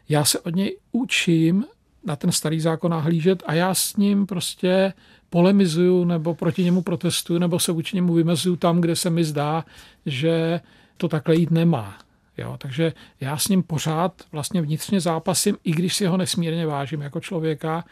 Já 0.08 0.24
se 0.24 0.40
od 0.40 0.54
něj 0.54 0.78
učím 0.92 1.64
na 2.04 2.16
ten 2.16 2.32
starý 2.32 2.60
zákon 2.60 2.90
nahlížet 2.90 3.42
a 3.46 3.54
já 3.54 3.74
s 3.74 3.96
ním 3.96 4.26
prostě 4.26 4.92
polemizuju 5.30 6.04
nebo 6.04 6.34
proti 6.34 6.64
němu 6.64 6.82
protestuju 6.82 7.38
nebo 7.38 7.58
se 7.58 7.72
vůči 7.72 7.96
němu 7.96 8.14
vymezuju 8.14 8.56
tam, 8.56 8.80
kde 8.80 8.96
se 8.96 9.10
mi 9.10 9.24
zdá, 9.24 9.64
že 10.06 10.60
to 10.96 11.08
takhle 11.08 11.36
jít 11.36 11.50
nemá. 11.50 11.98
Jo, 12.38 12.56
takže 12.58 12.92
já 13.20 13.38
s 13.38 13.48
ním 13.48 13.62
pořád 13.62 14.22
vlastně 14.32 14.62
vnitřně 14.62 15.00
zápasím, 15.00 15.56
i 15.64 15.72
když 15.72 15.94
si 15.94 16.06
ho 16.06 16.16
nesmírně 16.16 16.66
vážím 16.66 17.00
jako 17.00 17.20
člověka 17.20 17.84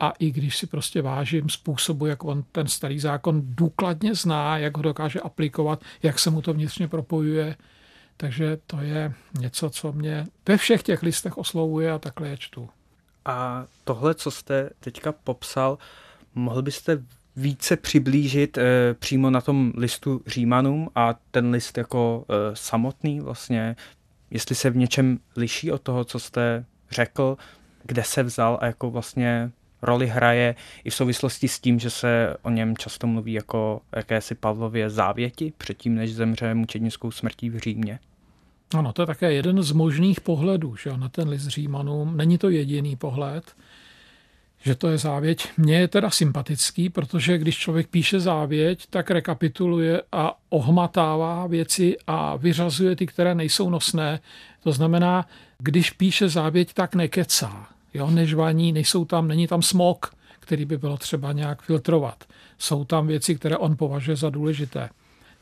a 0.00 0.12
i 0.18 0.30
když 0.30 0.56
si 0.56 0.66
prostě 0.66 1.02
vážím 1.02 1.48
způsobu, 1.48 2.06
jak 2.06 2.24
on 2.24 2.44
ten 2.52 2.66
starý 2.66 2.98
zákon 2.98 3.42
důkladně 3.44 4.14
zná, 4.14 4.58
jak 4.58 4.76
ho 4.76 4.82
dokáže 4.82 5.20
aplikovat, 5.20 5.84
jak 6.02 6.18
se 6.18 6.30
mu 6.30 6.42
to 6.42 6.52
vnitřně 6.52 6.88
propojuje. 6.88 7.56
Takže 8.16 8.58
to 8.66 8.80
je 8.80 9.12
něco, 9.38 9.70
co 9.70 9.92
mě 9.92 10.26
ve 10.48 10.56
všech 10.56 10.82
těch 10.82 11.02
listech 11.02 11.38
oslovuje 11.38 11.92
a 11.92 11.98
takhle 11.98 12.28
je 12.28 12.36
čtu. 12.36 12.68
A 13.24 13.66
tohle, 13.84 14.14
co 14.14 14.30
jste 14.30 14.70
teďka 14.80 15.12
popsal, 15.12 15.78
mohl 16.34 16.62
byste 16.62 17.02
více 17.36 17.76
přiblížit 17.76 18.58
e, 18.58 18.94
přímo 18.94 19.30
na 19.30 19.40
tom 19.40 19.72
listu 19.76 20.22
Římanům 20.26 20.90
a 20.94 21.14
ten 21.30 21.50
list 21.50 21.78
jako 21.78 22.24
e, 22.28 22.56
samotný 22.56 23.20
vlastně, 23.20 23.76
jestli 24.30 24.54
se 24.54 24.70
v 24.70 24.76
něčem 24.76 25.18
liší 25.36 25.72
od 25.72 25.82
toho, 25.82 26.04
co 26.04 26.18
jste 26.18 26.64
řekl, 26.90 27.36
kde 27.84 28.04
se 28.04 28.22
vzal 28.22 28.58
a 28.60 28.66
jako 28.66 28.90
vlastně 28.90 29.50
roli 29.82 30.06
hraje 30.06 30.54
i 30.84 30.90
v 30.90 30.94
souvislosti 30.94 31.48
s 31.48 31.60
tím, 31.60 31.78
že 31.78 31.90
se 31.90 32.36
o 32.42 32.50
něm 32.50 32.76
často 32.76 33.06
mluví 33.06 33.32
jako 33.32 33.80
jakési 33.96 34.34
Pavlově 34.34 34.90
závěti 34.90 35.52
předtím, 35.58 35.94
než 35.94 36.14
zemře 36.14 36.54
mučednickou 36.54 37.10
smrtí 37.10 37.50
v 37.50 37.58
Římě. 37.58 37.98
Ano, 38.74 38.92
to 38.92 39.02
je 39.02 39.06
také 39.06 39.32
jeden 39.32 39.62
z 39.62 39.72
možných 39.72 40.20
pohledů 40.20 40.76
že 40.76 40.96
na 40.96 41.08
ten 41.08 41.28
list 41.28 41.46
Římanům. 41.46 42.16
Není 42.16 42.38
to 42.38 42.48
jediný 42.48 42.96
pohled, 42.96 43.56
že 44.62 44.74
to 44.74 44.88
je 44.88 44.98
závěť. 44.98 45.48
Mně 45.56 45.78
je 45.78 45.88
teda 45.88 46.10
sympatický, 46.10 46.88
protože 46.90 47.38
když 47.38 47.58
člověk 47.58 47.88
píše 47.88 48.20
závěť, 48.20 48.86
tak 48.90 49.10
rekapituluje 49.10 50.02
a 50.12 50.38
ohmatává 50.48 51.46
věci 51.46 51.96
a 52.06 52.36
vyřazuje 52.36 52.96
ty, 52.96 53.06
které 53.06 53.34
nejsou 53.34 53.70
nosné. 53.70 54.20
To 54.62 54.72
znamená, 54.72 55.26
když 55.58 55.90
píše 55.90 56.28
závěť, 56.28 56.72
tak 56.72 56.94
nekecá. 56.94 57.66
Jo, 57.94 58.10
nežvaní, 58.10 58.72
nejsou 58.72 59.04
tam, 59.04 59.28
není 59.28 59.46
tam 59.46 59.62
smog, 59.62 60.14
který 60.40 60.64
by 60.64 60.78
bylo 60.78 60.96
třeba 60.96 61.32
nějak 61.32 61.62
filtrovat. 61.62 62.24
Jsou 62.58 62.84
tam 62.84 63.06
věci, 63.06 63.34
které 63.34 63.56
on 63.56 63.76
považuje 63.76 64.16
za 64.16 64.30
důležité. 64.30 64.88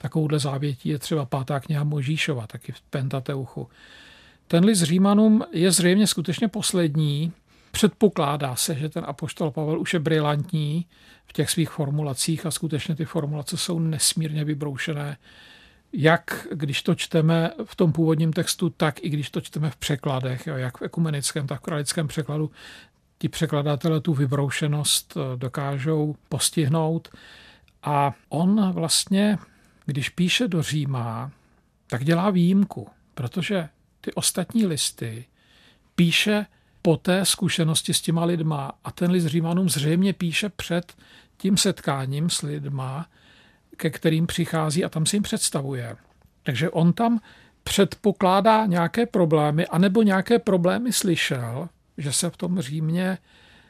Takovouhle 0.03 0.39
závětí 0.39 0.89
je 0.89 0.99
třeba 0.99 1.25
pátá 1.25 1.61
kniha 1.61 1.85
Možíšova, 1.85 2.47
taky 2.47 2.73
v 2.73 2.81
Pentateuchu. 2.81 3.69
Ten 4.47 4.65
list 4.65 4.83
Římanům 4.83 5.45
je 5.53 5.73
zřejmě 5.73 6.07
skutečně 6.07 6.49
poslední. 6.49 7.33
Předpokládá 7.71 8.57
se, 8.57 8.75
že 8.75 8.89
ten 8.89 9.05
apoštol 9.07 9.51
Pavel 9.51 9.81
už 9.81 9.95
je 9.95 10.01
brilantní 10.01 10.87
v 11.27 11.33
těch 11.33 11.51
svých 11.51 11.71
formulacích 11.71 12.47
a 12.47 12.51
skutečně 12.51 12.95
ty 12.95 13.05
formulace 13.05 13.57
jsou 13.57 13.79
nesmírně 13.79 14.45
vybroušené. 14.45 15.17
Jak 15.93 16.47
když 16.53 16.83
to 16.83 16.95
čteme 16.95 17.51
v 17.65 17.77
tom 17.77 17.93
původním 17.93 18.33
textu, 18.33 18.71
tak 18.71 19.05
i 19.05 19.09
když 19.09 19.31
to 19.31 19.41
čteme 19.41 19.71
v 19.71 19.77
překladech, 19.77 20.47
jo, 20.47 20.57
jak 20.57 20.79
v 20.79 20.83
ekumenickém, 20.83 21.47
tak 21.47 21.61
v 21.61 21.63
kralickém 21.63 22.09
překladu, 22.09 22.51
ti 23.19 23.29
překladatelé 23.29 24.01
tu 24.01 24.15
vybroušenost 24.15 25.17
eh, 25.17 25.37
dokážou 25.37 26.17
postihnout. 26.29 27.09
A 27.83 28.13
on 28.29 28.73
vlastně 28.73 29.39
když 29.91 30.09
píše 30.09 30.49
do 30.49 30.63
Říma, 30.63 31.31
tak 31.87 32.05
dělá 32.05 32.31
výjimku, 32.31 32.89
protože 33.15 33.69
ty 34.01 34.13
ostatní 34.13 34.67
listy 34.67 35.25
píše 35.95 36.47
po 36.83 36.97
té 36.97 37.25
zkušenosti 37.25 37.95
s 37.95 38.01
těma 38.01 38.25
lidma 38.25 38.73
a 38.85 38.93
ten 38.93 39.11
list 39.11 39.27
Římanům 39.27 39.69
zřejmě 39.69 40.13
píše 40.13 40.49
před 40.49 40.97
tím 41.37 41.57
setkáním 41.57 42.31
s 42.31 42.43
lidma, 42.43 43.07
ke 43.77 43.91
kterým 43.91 44.27
přichází 44.27 44.85
a 44.85 44.89
tam 44.89 45.07
si 45.07 45.17
jim 45.17 45.23
představuje. 45.23 45.97
Takže 46.43 46.71
on 46.71 46.93
tam 46.93 47.21
předpokládá 47.65 48.67
nějaké 48.67 49.07
problémy, 49.07 49.67
anebo 49.67 50.03
nějaké 50.03 50.39
problémy 50.39 50.93
slyšel, 50.93 51.69
že 51.99 52.13
se 52.13 52.31
v 52.31 52.37
tom 52.37 52.61
Římě 52.61 53.19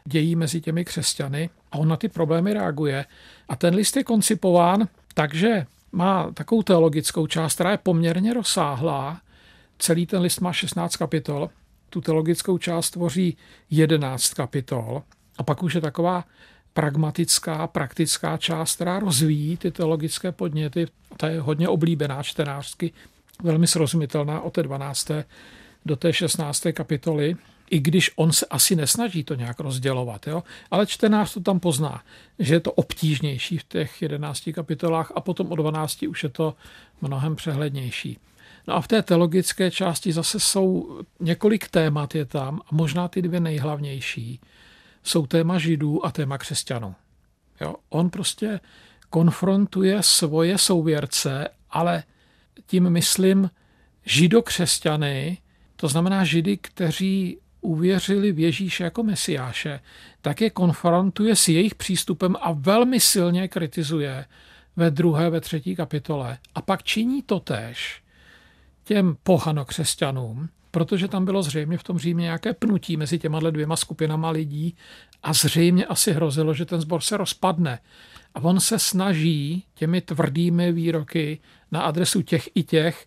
dějí 0.04 0.36
mezi 0.36 0.60
těmi 0.60 0.84
křesťany 0.84 1.50
a 1.72 1.78
on 1.78 1.88
na 1.88 1.96
ty 1.96 2.08
problémy 2.08 2.52
reaguje. 2.52 3.04
A 3.48 3.56
ten 3.56 3.74
list 3.74 3.96
je 3.96 4.04
koncipován 4.04 4.88
takže 5.14 5.66
má 5.92 6.30
takovou 6.30 6.62
teologickou 6.62 7.26
část, 7.26 7.54
která 7.54 7.70
je 7.70 7.78
poměrně 7.78 8.34
rozsáhlá. 8.34 9.20
Celý 9.78 10.06
ten 10.06 10.22
list 10.22 10.40
má 10.40 10.52
16 10.52 10.96
kapitol. 10.96 11.50
Tu 11.90 12.00
teologickou 12.00 12.58
část 12.58 12.90
tvoří 12.90 13.36
11 13.70 14.34
kapitol. 14.34 15.02
A 15.38 15.42
pak 15.42 15.62
už 15.62 15.74
je 15.74 15.80
taková 15.80 16.24
pragmatická, 16.72 17.66
praktická 17.66 18.36
část, 18.36 18.74
která 18.74 18.98
rozvíjí 18.98 19.56
ty 19.56 19.70
teologické 19.70 20.32
podněty. 20.32 20.86
Ta 21.16 21.28
je 21.28 21.40
hodně 21.40 21.68
oblíbená 21.68 22.22
čtenářsky, 22.22 22.92
velmi 23.42 23.66
srozumitelná 23.66 24.40
od 24.40 24.52
té 24.52 24.62
12. 24.62 25.10
do 25.86 25.96
té 25.96 26.12
16. 26.12 26.66
kapitoly 26.72 27.36
i 27.70 27.80
když 27.80 28.10
on 28.16 28.32
se 28.32 28.46
asi 28.46 28.76
nesnaží 28.76 29.24
to 29.24 29.34
nějak 29.34 29.60
rozdělovat. 29.60 30.26
Jo? 30.26 30.42
Ale 30.70 30.86
čtenář 30.86 31.34
to 31.34 31.40
tam 31.40 31.60
pozná, 31.60 32.02
že 32.38 32.54
je 32.54 32.60
to 32.60 32.72
obtížnější 32.72 33.58
v 33.58 33.64
těch 33.64 34.02
11 34.02 34.50
kapitolách 34.54 35.12
a 35.14 35.20
potom 35.20 35.52
o 35.52 35.56
12 35.56 36.02
už 36.02 36.22
je 36.22 36.28
to 36.28 36.54
mnohem 37.00 37.36
přehlednější. 37.36 38.18
No 38.68 38.74
a 38.74 38.80
v 38.80 38.88
té 38.88 39.02
teologické 39.02 39.70
části 39.70 40.12
zase 40.12 40.40
jsou 40.40 40.98
několik 41.20 41.68
témat 41.68 42.14
je 42.14 42.24
tam 42.24 42.60
a 42.66 42.68
možná 42.70 43.08
ty 43.08 43.22
dvě 43.22 43.40
nejhlavnější 43.40 44.40
jsou 45.02 45.26
téma 45.26 45.58
židů 45.58 46.06
a 46.06 46.12
téma 46.12 46.38
křesťanů. 46.38 46.94
Jo? 47.60 47.74
On 47.88 48.10
prostě 48.10 48.60
konfrontuje 49.10 50.02
svoje 50.02 50.58
souvěrce, 50.58 51.48
ale 51.70 52.02
tím 52.66 52.90
myslím 52.90 53.50
židokřesťany, 54.04 55.38
to 55.76 55.88
znamená 55.88 56.24
židy, 56.24 56.56
kteří 56.56 57.38
uvěřili 57.60 58.32
v 58.32 58.38
Ježíše 58.38 58.84
jako 58.84 59.02
mesiáše, 59.02 59.80
tak 60.20 60.40
je 60.40 60.50
konfrontuje 60.50 61.36
s 61.36 61.48
jejich 61.48 61.74
přístupem 61.74 62.36
a 62.40 62.52
velmi 62.52 63.00
silně 63.00 63.48
kritizuje 63.48 64.24
ve 64.76 64.90
druhé, 64.90 65.30
ve 65.30 65.40
třetí 65.40 65.76
kapitole. 65.76 66.38
A 66.54 66.62
pak 66.62 66.82
činí 66.82 67.22
to 67.22 67.40
tež 67.40 68.02
těm 68.84 69.16
pohanokřesťanům, 69.22 70.48
protože 70.70 71.08
tam 71.08 71.24
bylo 71.24 71.42
zřejmě 71.42 71.78
v 71.78 71.82
tom 71.82 71.98
Římě 71.98 72.22
nějaké 72.22 72.54
pnutí 72.54 72.96
mezi 72.96 73.18
těma 73.18 73.40
dvěma 73.40 73.76
skupinama 73.76 74.30
lidí 74.30 74.76
a 75.22 75.32
zřejmě 75.32 75.86
asi 75.86 76.12
hrozilo, 76.12 76.54
že 76.54 76.64
ten 76.64 76.80
zbor 76.80 77.00
se 77.00 77.16
rozpadne. 77.16 77.78
A 78.34 78.40
on 78.40 78.60
se 78.60 78.78
snaží 78.78 79.64
těmi 79.74 80.00
tvrdými 80.00 80.72
výroky 80.72 81.38
na 81.70 81.82
adresu 81.82 82.22
těch 82.22 82.48
i 82.54 82.62
těch 82.62 83.06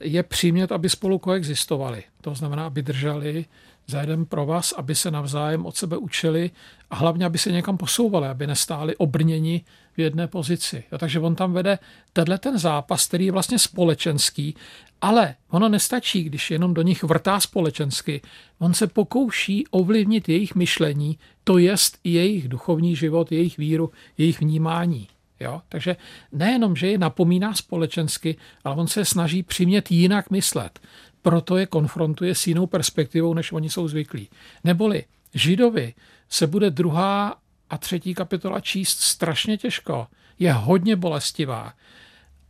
je 0.00 0.22
přimět, 0.22 0.72
aby 0.72 0.88
spolu 0.88 1.18
koexistovali. 1.18 2.02
To 2.20 2.34
znamená, 2.34 2.66
aby 2.66 2.82
drželi 2.82 3.44
za 3.86 4.00
jeden 4.00 4.26
pro 4.26 4.46
vás, 4.46 4.72
aby 4.72 4.94
se 4.94 5.10
navzájem 5.10 5.66
od 5.66 5.76
sebe 5.76 5.96
učili 5.96 6.50
a 6.90 6.96
hlavně, 6.96 7.26
aby 7.26 7.38
se 7.38 7.52
někam 7.52 7.76
posouvali, 7.76 8.28
aby 8.28 8.46
nestáli 8.46 8.96
obrněni 8.96 9.64
v 9.94 10.00
jedné 10.00 10.26
pozici. 10.26 10.84
Jo, 10.92 10.98
takže 10.98 11.20
on 11.20 11.34
tam 11.34 11.52
vede 11.52 11.78
tenhle 12.12 12.38
ten 12.38 12.58
zápas, 12.58 13.06
který 13.06 13.26
je 13.26 13.32
vlastně 13.32 13.58
společenský, 13.58 14.54
ale 15.00 15.34
ono 15.50 15.68
nestačí, 15.68 16.24
když 16.24 16.50
jenom 16.50 16.74
do 16.74 16.82
nich 16.82 17.02
vrtá 17.02 17.40
společensky. 17.40 18.20
On 18.58 18.74
se 18.74 18.86
pokouší 18.86 19.66
ovlivnit 19.70 20.28
jejich 20.28 20.54
myšlení, 20.54 21.18
to 21.44 21.58
jest 21.58 21.98
i 22.04 22.10
jejich 22.10 22.48
duchovní 22.48 22.96
život, 22.96 23.32
jejich 23.32 23.56
víru, 23.56 23.90
jejich 24.18 24.40
vnímání. 24.40 25.08
Jo? 25.40 25.62
Takže 25.68 25.96
nejenom, 26.32 26.76
že 26.76 26.86
je 26.86 26.98
napomíná 26.98 27.54
společensky, 27.54 28.36
ale 28.64 28.76
on 28.76 28.86
se 28.86 29.04
snaží 29.04 29.42
přimět 29.42 29.90
jinak 29.90 30.30
myslet 30.30 30.80
proto 31.22 31.56
je 31.56 31.66
konfrontuje 31.66 32.34
s 32.34 32.46
jinou 32.46 32.66
perspektivou, 32.66 33.34
než 33.34 33.52
oni 33.52 33.70
jsou 33.70 33.88
zvyklí. 33.88 34.28
Neboli 34.64 35.04
Židovi 35.34 35.94
se 36.28 36.46
bude 36.46 36.70
druhá 36.70 37.36
a 37.70 37.78
třetí 37.78 38.14
kapitola 38.14 38.60
číst 38.60 39.00
strašně 39.00 39.58
těžko, 39.58 40.06
je 40.38 40.52
hodně 40.52 40.96
bolestivá. 40.96 41.72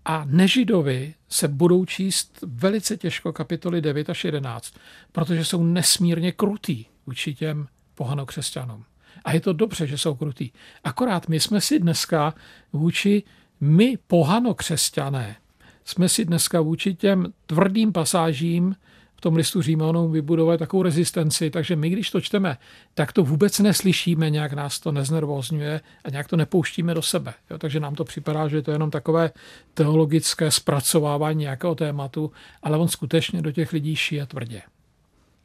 A 0.05 0.25
nežidovi 0.27 1.15
se 1.29 1.49
budou 1.49 1.85
číst 1.85 2.39
velice 2.47 2.97
těžko 2.97 3.33
kapitoly 3.33 3.81
9 3.81 4.11
až 4.11 4.25
11, 4.25 4.75
protože 5.13 5.45
jsou 5.45 5.65
nesmírně 5.65 6.33
krutý 6.33 6.85
vůči 7.07 7.35
těm 7.35 7.69
pohanokřesťanům. 7.95 8.85
A 9.25 9.33
je 9.33 9.41
to 9.41 9.53
dobře, 9.53 9.87
že 9.87 9.99
jsou 9.99 10.15
krutý. 10.15 10.51
Akorát 10.85 11.29
my 11.29 11.41
jsme 11.41 11.61
si 11.61 11.79
dneska 11.79 12.35
vůči 12.73 13.23
my 13.61 13.99
pohanokřesťané 14.07 15.37
jsme 15.85 16.09
si 16.09 16.25
dneska 16.25 16.61
vůči 16.61 16.95
těm 16.95 17.33
tvrdým 17.47 17.92
pasážím 17.92 18.77
v 19.16 19.21
tom 19.21 19.37
listu 19.37 19.62
Římanům 19.62 20.12
vybudovali 20.12 20.59
takovou 20.59 20.83
rezistenci, 20.83 21.51
takže 21.51 21.77
my, 21.77 21.90
když 21.90 22.11
to 22.11 22.21
čteme, 22.21 22.59
tak 22.95 23.12
to 23.12 23.23
vůbec 23.23 23.59
neslyšíme, 23.59 24.31
nějak 24.31 24.53
nás 24.53 24.81
to 24.81 24.92
neznervozňuje 24.92 25.81
a 26.05 26.11
nějak 26.11 26.29
to 26.29 26.37
nepouštíme 26.37 26.95
do 26.95 27.03
sebe. 27.03 27.35
Jo, 27.51 27.59
takže 27.59 27.81
nám 27.81 27.95
to 27.95 28.05
připadá, 28.05 28.49
že 28.49 28.57
je 28.57 28.62
to 28.62 28.71
jenom 28.71 28.90
takové 28.90 29.31
teologické 29.75 30.51
zpracovávání 30.51 31.40
nějakého 31.40 31.75
tématu, 31.75 32.33
ale 32.62 32.79
on 32.79 32.88
skutečně 32.88 33.42
do 33.42 33.53
těch 33.53 33.73
lidí 33.73 33.97
šije 33.97 34.27
tvrdě. 34.27 34.62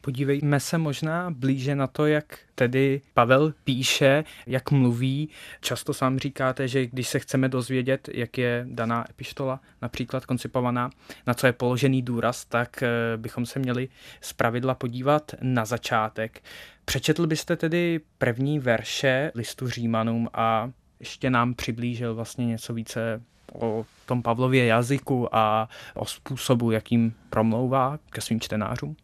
Podívejme 0.07 0.59
se 0.59 0.77
možná 0.77 1.31
blíže 1.31 1.75
na 1.75 1.87
to, 1.87 2.05
jak 2.05 2.39
tedy 2.55 3.01
Pavel 3.13 3.53
píše, 3.63 4.23
jak 4.47 4.71
mluví. 4.71 5.29
Často 5.61 5.93
sám 5.93 6.19
říkáte, 6.19 6.67
že 6.67 6.85
když 6.85 7.07
se 7.07 7.19
chceme 7.19 7.49
dozvědět, 7.49 8.09
jak 8.13 8.37
je 8.37 8.65
daná 8.69 9.05
epištola 9.09 9.59
například 9.81 10.25
koncipovaná, 10.25 10.89
na 11.27 11.33
co 11.33 11.47
je 11.47 11.53
položený 11.53 12.01
důraz, 12.01 12.45
tak 12.45 12.83
eh, 12.83 12.89
bychom 13.17 13.45
se 13.45 13.59
měli 13.59 13.89
z 14.21 14.33
pravidla 14.33 14.75
podívat 14.75 15.31
na 15.41 15.65
začátek. 15.65 16.43
Přečetl 16.85 17.27
byste 17.27 17.55
tedy 17.55 17.99
první 18.17 18.59
verše 18.59 19.31
listu 19.35 19.69
Římanům 19.69 20.29
a 20.33 20.71
ještě 20.99 21.29
nám 21.29 21.53
přiblížil 21.53 22.15
vlastně 22.15 22.45
něco 22.45 22.73
více 22.73 23.21
o 23.53 23.85
tom 24.05 24.23
Pavlově 24.23 24.65
jazyku 24.65 25.35
a 25.35 25.69
o 25.93 26.05
způsobu, 26.05 26.71
jakým 26.71 27.13
promlouvá 27.29 27.99
ke 28.09 28.21
svým 28.21 28.39
čtenářům? 28.39 28.95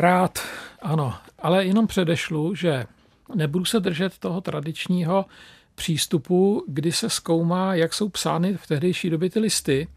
Rád, 0.00 0.38
ano, 0.82 1.14
ale 1.38 1.64
jenom 1.64 1.86
předešlu, 1.86 2.54
že 2.54 2.86
nebudu 3.34 3.64
se 3.64 3.80
držet 3.80 4.18
toho 4.18 4.40
tradičního 4.40 5.26
přístupu, 5.74 6.64
kdy 6.68 6.92
se 6.92 7.10
zkoumá, 7.10 7.74
jak 7.74 7.94
jsou 7.94 8.08
psány 8.08 8.56
v 8.56 8.66
tehdejší 8.66 9.10
době 9.10 9.30
ty 9.30 9.40
listy 9.40 9.88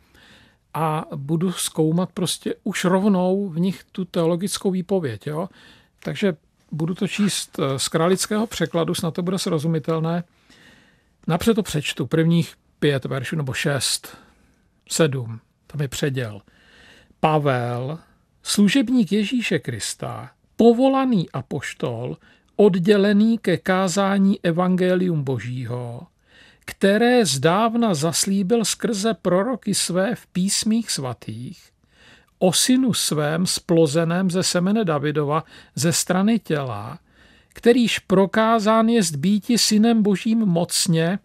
a 0.74 1.06
budu 1.16 1.52
zkoumat 1.52 2.12
prostě 2.14 2.56
už 2.64 2.86
rovnou 2.86 3.50
v 3.50 3.60
nich 3.60 3.84
tu 3.92 4.06
teologickou 4.06 4.72
výpověď. 4.72 5.28
Jo? 5.28 5.50
Takže 6.00 6.36
budu 6.72 6.96
to 6.96 7.08
číst 7.08 7.60
eh, 7.60 7.80
z 7.80 7.88
kralického 7.88 8.48
překladu, 8.48 8.96
snad 8.96 9.14
to 9.14 9.22
bude 9.22 9.40
srozumitelné. 9.40 10.24
Napřed 11.28 11.54
to 11.54 11.64
přečtu, 11.64 12.08
prvních 12.08 12.56
pět 12.80 13.06
veršů, 13.06 13.36
nebo 13.36 13.54
šest, 13.54 14.18
sedm, 14.90 15.40
tam 15.68 15.82
je 15.82 15.88
předěl. 15.88 16.42
Pavel, 17.20 18.00
služebník 18.44 19.12
Ježíše 19.12 19.60
Krista, 19.60 20.32
povolaný 20.56 21.30
apoštol, 21.30 22.18
oddělený 22.56 23.38
ke 23.38 23.58
kázání 23.58 24.40
evangelium 24.44 25.24
božího, 25.24 26.08
které 26.66 27.26
zdávna 27.26 27.94
zaslíbil 27.94 28.66
skrze 28.66 29.14
proroky 29.14 29.74
své 29.76 30.16
v 30.16 30.28
písmích 30.28 30.92
svatých, 30.92 31.64
o 32.40 32.54
synu 32.54 32.94
svém 32.94 33.46
splozeném 33.46 34.32
ze 34.32 34.44
semene 34.44 34.86
Davidova 34.86 35.44
ze 35.76 35.94
strany 35.94 36.40
těla, 36.40 37.00
kterýž 37.54 38.00
prokázán 38.00 38.90
je 38.90 39.02
býti 39.16 39.58
synem 39.58 40.04
božím 40.04 40.40
mocně, 40.40 41.20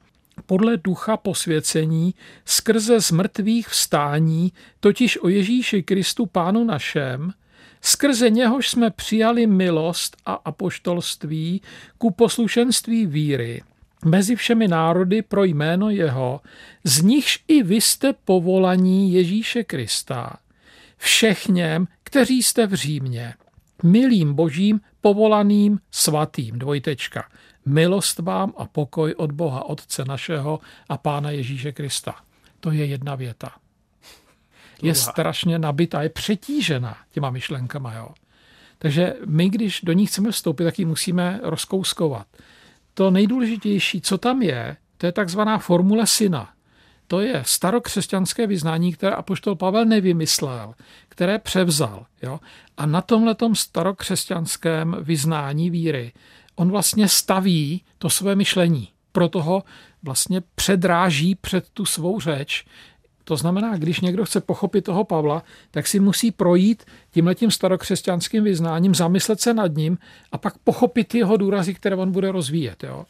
podle 0.46 0.76
ducha 0.76 1.16
posvěcení 1.16 2.14
skrze 2.44 3.00
z 3.00 3.10
mrtvých 3.10 3.68
vstání, 3.68 4.52
totiž 4.80 5.18
o 5.22 5.28
Ježíši 5.28 5.82
Kristu 5.82 6.26
Pánu 6.26 6.64
našem, 6.64 7.32
skrze 7.80 8.30
něhož 8.30 8.68
jsme 8.68 8.90
přijali 8.90 9.46
milost 9.46 10.16
a 10.26 10.32
apoštolství 10.32 11.62
ku 11.98 12.10
poslušenství 12.10 13.06
víry 13.06 13.62
mezi 14.04 14.36
všemi 14.36 14.68
národy 14.68 15.22
pro 15.22 15.44
jméno 15.44 15.90
jeho, 15.90 16.40
z 16.84 17.02
nichž 17.02 17.44
i 17.48 17.62
vy 17.62 17.80
jste 17.80 18.12
povolaní 18.12 19.12
Ježíše 19.12 19.64
Krista. 19.64 20.36
Všechněm, 20.96 21.86
kteří 22.04 22.42
jste 22.42 22.66
v 22.66 22.74
Římě, 22.74 23.34
milým 23.82 24.34
božím, 24.34 24.80
povolaným 25.00 25.78
svatým, 25.90 26.58
dvojtečka 26.58 27.24
milost 27.66 28.18
vám 28.18 28.52
a 28.56 28.66
pokoj 28.66 29.14
od 29.16 29.32
Boha 29.32 29.64
Otce 29.64 30.04
našeho 30.04 30.60
a 30.88 30.98
Pána 30.98 31.30
Ježíše 31.30 31.72
Krista. 31.72 32.14
To 32.60 32.70
je 32.70 32.86
jedna 32.86 33.14
věta. 33.14 33.52
Je 34.82 34.94
strašně 34.94 35.58
nabitá, 35.58 36.02
je 36.02 36.08
přetížena 36.08 36.96
těma 37.10 37.30
myšlenkama. 37.30 37.94
Jo. 37.94 38.08
Takže 38.78 39.14
my, 39.26 39.48
když 39.48 39.80
do 39.82 39.92
ní 39.92 40.06
chceme 40.06 40.30
vstoupit, 40.30 40.64
tak 40.64 40.78
ji 40.78 40.84
musíme 40.84 41.40
rozkouskovat. 41.42 42.26
To 42.94 43.10
nejdůležitější, 43.10 44.00
co 44.00 44.18
tam 44.18 44.42
je, 44.42 44.76
to 44.96 45.06
je 45.06 45.12
takzvaná 45.12 45.58
formule 45.58 46.06
syna. 46.06 46.50
to 47.08 47.20
je 47.20 47.42
starokřesťanské 47.46 48.46
vyznání, 48.46 48.92
které 48.92 49.16
apoštol 49.16 49.56
Pavel 49.56 49.84
nevymyslel, 49.84 50.74
které 51.08 51.38
převzal. 51.38 52.06
Jo? 52.22 52.40
A 52.76 52.86
na 52.86 53.00
tomhletom 53.00 53.54
starokřesťanském 53.54 54.96
vyznání 55.00 55.70
víry 55.70 56.12
on 56.58 56.70
vlastně 56.70 57.08
staví 57.08 57.82
to 57.98 58.10
své 58.10 58.36
myšlení. 58.36 58.88
Proto 59.12 59.42
ho 59.42 59.62
vlastně 60.02 60.42
předráží 60.54 61.34
před 61.34 61.68
tu 61.70 61.84
svou 61.84 62.20
řeč. 62.20 62.64
To 63.24 63.36
znamená, 63.36 63.76
když 63.76 64.00
někdo 64.00 64.24
chce 64.24 64.40
pochopit 64.40 64.82
toho 64.82 65.04
Pavla, 65.04 65.42
tak 65.70 65.86
si 65.86 66.00
musí 66.00 66.30
projít 66.30 66.84
tímhletím 67.10 67.50
starokřesťanským 67.50 68.44
vyznáním, 68.44 68.94
zamyslet 68.94 69.40
se 69.40 69.54
nad 69.54 69.76
ním 69.76 69.98
a 70.32 70.38
pak 70.38 70.58
pochopit 70.58 71.14
jeho 71.14 71.36
důrazy, 71.36 71.74
které 71.74 71.96
on 71.96 72.12
bude 72.12 72.32
rozvíjet. 72.32 72.84
Jo? 72.84 73.04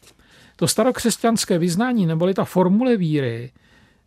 To 0.55 0.67
starokřesťanské 0.67 1.57
vyznání, 1.57 2.05
neboli 2.05 2.33
ta 2.33 2.45
formule 2.45 2.97
víry, 2.97 3.51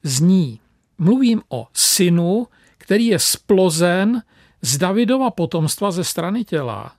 zní, 0.02 0.60
mluvím 0.98 1.42
o 1.48 1.66
synu, 1.72 2.46
který 2.78 3.06
je 3.06 3.18
splozen 3.18 4.22
z 4.62 4.78
Davidova 4.78 5.30
potomstva 5.30 5.90
ze 5.90 6.04
strany 6.04 6.44
těla 6.44 6.92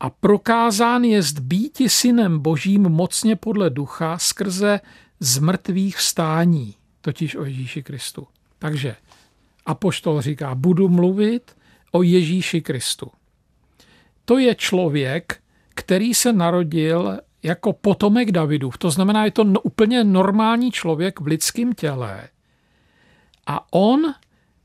a 0.00 0.10
prokázán 0.10 1.04
je 1.04 1.20
býti 1.40 1.88
synem 1.88 2.38
božím 2.38 2.82
mocně 2.82 3.36
podle 3.36 3.70
ducha 3.70 4.18
skrze 4.18 4.80
z 5.20 5.38
mrtvých 5.38 5.96
vstání, 5.96 6.74
totiž 7.00 7.36
o 7.36 7.44
Ježíši 7.44 7.82
Kristu. 7.82 8.26
Takže 8.58 8.96
apoštol 9.66 10.20
říká, 10.20 10.54
budu 10.54 10.88
mluvit 10.88 11.56
o 11.92 12.02
Ježíši 12.02 12.60
Kristu. 12.60 13.10
To 14.24 14.38
je 14.38 14.54
člověk, 14.54 15.40
který 15.74 16.14
se 16.14 16.32
narodil 16.32 17.18
jako 17.42 17.72
potomek 17.72 18.32
Davidův. 18.32 18.78
To 18.78 18.90
znamená, 18.90 19.24
je 19.24 19.30
to 19.30 19.42
úplně 19.44 20.04
normální 20.04 20.72
člověk 20.72 21.20
v 21.20 21.26
lidském 21.26 21.72
těle. 21.72 22.28
A 23.46 23.72
on 23.72 24.14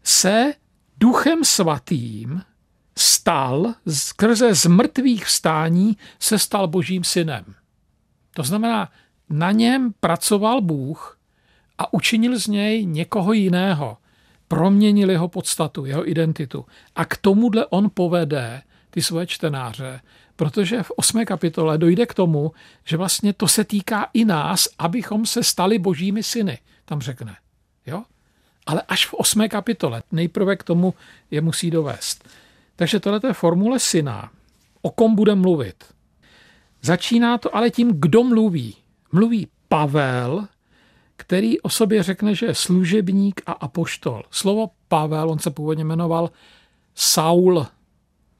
se 0.03 0.53
duchem 0.97 1.43
svatým 1.43 2.41
stal, 2.97 3.73
skrze 3.87 4.55
z 4.55 4.65
mrtvých 4.65 5.25
vstání 5.25 5.97
se 6.19 6.39
stal 6.39 6.67
božím 6.67 7.03
synem. 7.03 7.45
To 8.33 8.43
znamená, 8.43 8.91
na 9.29 9.51
něm 9.51 9.93
pracoval 9.99 10.61
Bůh 10.61 11.19
a 11.77 11.93
učinil 11.93 12.39
z 12.39 12.47
něj 12.47 12.85
někoho 12.85 13.33
jiného. 13.33 13.97
Proměnil 14.47 15.09
jeho 15.09 15.27
podstatu, 15.27 15.85
jeho 15.85 16.09
identitu. 16.09 16.65
A 16.95 17.05
k 17.05 17.17
tomuhle 17.17 17.65
on 17.65 17.89
povede 17.93 18.61
ty 18.89 19.01
svoje 19.01 19.27
čtenáře, 19.27 20.01
protože 20.35 20.83
v 20.83 20.91
osmé 20.91 21.25
kapitole 21.25 21.77
dojde 21.77 22.05
k 22.05 22.13
tomu, 22.13 22.51
že 22.85 22.97
vlastně 22.97 23.33
to 23.33 23.47
se 23.47 23.63
týká 23.63 24.09
i 24.13 24.25
nás, 24.25 24.67
abychom 24.79 25.25
se 25.25 25.43
stali 25.43 25.79
božími 25.79 26.23
syny, 26.23 26.57
tam 26.85 27.01
řekne. 27.01 27.35
Jo? 27.85 28.03
Ale 28.65 28.81
až 28.87 29.05
v 29.05 29.13
osmé 29.13 29.49
kapitole. 29.49 30.03
Nejprve 30.11 30.55
k 30.55 30.63
tomu 30.63 30.93
je 31.31 31.41
musí 31.41 31.71
dovést. 31.71 32.29
Takže 32.81 32.99
tohle 32.99 33.19
je 33.27 33.33
formule 33.33 33.79
syna. 33.79 34.31
O 34.81 34.89
kom 34.91 35.15
bude 35.15 35.35
mluvit? 35.35 35.83
Začíná 36.81 37.37
to 37.37 37.55
ale 37.55 37.69
tím, 37.69 38.01
kdo 38.01 38.23
mluví. 38.23 38.75
Mluví 39.11 39.47
Pavel, 39.67 40.47
který 41.15 41.61
o 41.61 41.69
sobě 41.69 42.03
řekne, 42.03 42.35
že 42.35 42.45
je 42.45 42.55
služebník 42.55 43.41
a 43.45 43.51
apoštol. 43.51 44.23
Slovo 44.31 44.69
Pavel, 44.87 45.29
on 45.29 45.39
se 45.39 45.51
původně 45.51 45.83
jmenoval 45.83 46.29
Saul. 46.95 47.67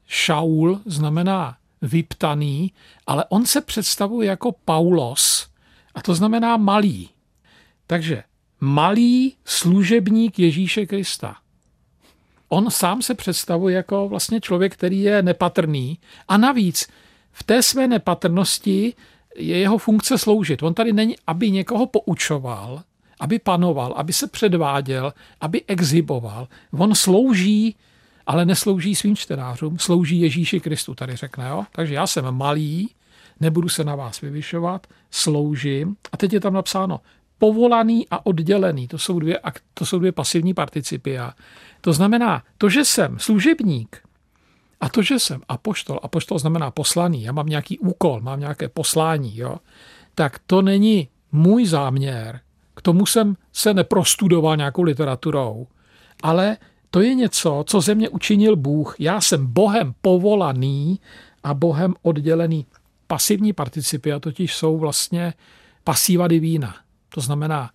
Šaul 0.06 0.80
znamená 0.86 1.56
vyptaný, 1.82 2.72
ale 3.06 3.24
on 3.28 3.46
se 3.46 3.60
představuje 3.60 4.28
jako 4.28 4.52
Paulos, 4.52 5.48
a 5.94 6.02
to 6.02 6.14
znamená 6.14 6.56
malý. 6.56 7.10
Takže 7.86 8.22
malý 8.60 9.36
služebník 9.44 10.38
Ježíše 10.38 10.86
Krista. 10.86 11.41
On 12.52 12.70
sám 12.70 13.02
se 13.02 13.14
představuje 13.14 13.76
jako 13.76 14.08
vlastně 14.08 14.40
člověk, 14.40 14.72
který 14.74 15.02
je 15.02 15.22
nepatrný 15.22 15.98
a 16.28 16.36
navíc 16.36 16.88
v 17.32 17.42
té 17.42 17.62
své 17.62 17.88
nepatrnosti 17.88 18.94
je 19.36 19.58
jeho 19.58 19.78
funkce 19.78 20.18
sloužit. 20.18 20.62
On 20.62 20.74
tady 20.74 20.92
není, 20.92 21.16
aby 21.26 21.50
někoho 21.50 21.86
poučoval, 21.86 22.82
aby 23.20 23.38
panoval, 23.38 23.94
aby 23.96 24.12
se 24.12 24.26
předváděl, 24.26 25.12
aby 25.40 25.64
exhiboval. 25.66 26.48
On 26.72 26.94
slouží 26.94 27.76
ale 28.26 28.44
neslouží 28.44 28.94
svým 28.94 29.16
čtenářům, 29.16 29.78
slouží 29.78 30.20
Ježíši 30.20 30.60
Kristu, 30.60 30.94
tady 30.94 31.16
řekne. 31.16 31.48
Jo? 31.48 31.64
Takže 31.72 31.94
já 31.94 32.06
jsem 32.06 32.30
malý, 32.30 32.90
nebudu 33.40 33.68
se 33.68 33.84
na 33.84 33.94
vás 33.94 34.20
vyvyšovat, 34.20 34.86
sloužím. 35.10 35.96
A 36.12 36.16
teď 36.16 36.32
je 36.32 36.40
tam 36.40 36.54
napsáno 36.54 37.00
povolaný 37.38 38.06
a 38.10 38.26
oddělený. 38.26 38.88
To 38.88 38.98
jsou 38.98 39.18
dvě, 39.18 39.40
to 39.74 39.86
jsou 39.86 39.98
dvě 39.98 40.12
pasivní 40.12 40.54
participia. 40.54 41.34
To 41.84 41.92
znamená, 41.92 42.42
to, 42.58 42.68
že 42.68 42.84
jsem 42.84 43.18
služebník 43.18 44.02
a 44.80 44.88
to, 44.88 45.02
že 45.02 45.18
jsem 45.18 45.40
apoštol, 45.48 46.00
apoštol 46.02 46.38
znamená 46.38 46.70
poslaný, 46.70 47.22
já 47.22 47.32
mám 47.32 47.46
nějaký 47.46 47.78
úkol, 47.78 48.20
mám 48.20 48.40
nějaké 48.40 48.68
poslání, 48.68 49.38
jo? 49.38 49.56
tak 50.14 50.38
to 50.46 50.62
není 50.62 51.08
můj 51.32 51.66
záměr. 51.66 52.40
K 52.74 52.82
tomu 52.82 53.06
jsem 53.06 53.36
se 53.52 53.74
neprostudoval 53.74 54.56
nějakou 54.56 54.82
literaturou, 54.82 55.66
ale 56.22 56.56
to 56.90 57.00
je 57.00 57.14
něco, 57.14 57.64
co 57.66 57.80
ze 57.80 57.94
mě 57.94 58.08
učinil 58.08 58.56
Bůh. 58.56 58.96
Já 58.98 59.20
jsem 59.20 59.46
Bohem 59.46 59.94
povolaný 60.02 61.00
a 61.44 61.54
Bohem 61.54 61.94
oddělený. 62.02 62.66
Pasivní 63.06 63.52
participia 63.52 64.20
totiž 64.20 64.54
jsou 64.54 64.78
vlastně 64.78 65.34
pasíva 65.84 66.28
divína. 66.28 66.76
To 67.08 67.20
znamená, 67.20 67.70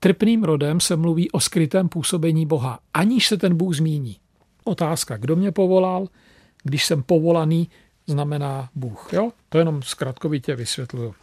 trpným 0.00 0.44
rodem 0.44 0.80
se 0.80 0.96
mluví 0.96 1.30
o 1.30 1.40
skrytém 1.40 1.88
působení 1.88 2.46
Boha, 2.46 2.78
aniž 2.94 3.28
se 3.28 3.36
ten 3.36 3.56
Bůh 3.56 3.74
zmíní. 3.74 4.16
Otázka, 4.64 5.16
kdo 5.16 5.36
mě 5.36 5.52
povolal, 5.52 6.08
když 6.62 6.84
jsem 6.84 7.02
povolaný, 7.02 7.68
znamená 8.06 8.68
Bůh. 8.74 9.08
Jo? 9.12 9.30
To 9.48 9.58
jenom 9.58 9.82
zkratkovitě 9.82 10.56
vysvětluju. 10.56 11.14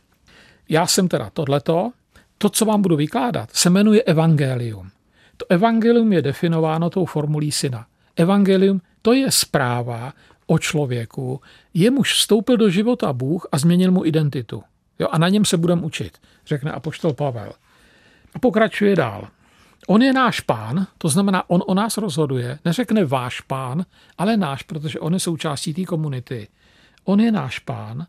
Já 0.69 0.87
jsem 0.87 1.07
teda 1.07 1.29
tohleto, 1.29 1.91
to, 2.37 2.49
co 2.49 2.65
vám 2.65 2.81
budu 2.81 2.95
vykládat, 2.95 3.49
se 3.51 3.69
jmenuje 3.69 4.01
evangelium. 4.01 4.91
To 5.37 5.45
evangelium 5.49 6.13
je 6.13 6.21
definováno 6.21 6.89
tou 6.89 7.05
formulí 7.05 7.51
syna. 7.51 7.85
Evangelium 8.15 8.81
to 9.01 9.13
je 9.13 9.31
zpráva 9.31 10.13
o 10.47 10.59
člověku, 10.59 11.41
jemuž 11.73 12.13
vstoupil 12.13 12.57
do 12.57 12.69
života 12.69 13.13
Bůh 13.13 13.47
a 13.51 13.57
změnil 13.57 13.91
mu 13.91 14.05
identitu. 14.05 14.63
Jo, 14.99 15.07
a 15.11 15.17
na 15.17 15.29
něm 15.29 15.45
se 15.45 15.57
budeme 15.57 15.81
učit, 15.81 16.17
řekne 16.45 16.71
apoštol 16.71 17.13
Pavel. 17.13 17.53
Pokračuje 18.39 18.95
dál. 18.95 19.27
On 19.87 20.01
je 20.01 20.13
náš 20.13 20.39
pán, 20.39 20.87
to 20.97 21.09
znamená, 21.09 21.49
on 21.49 21.63
o 21.67 21.73
nás 21.73 21.97
rozhoduje, 21.97 22.59
neřekne 22.65 23.05
váš 23.05 23.41
pán, 23.41 23.85
ale 24.17 24.37
náš, 24.37 24.63
protože 24.63 24.99
on 24.99 25.13
je 25.13 25.19
součástí 25.19 25.73
té 25.73 25.83
komunity. 25.83 26.47
On 27.03 27.19
je 27.19 27.31
náš 27.31 27.59
pán. 27.59 28.07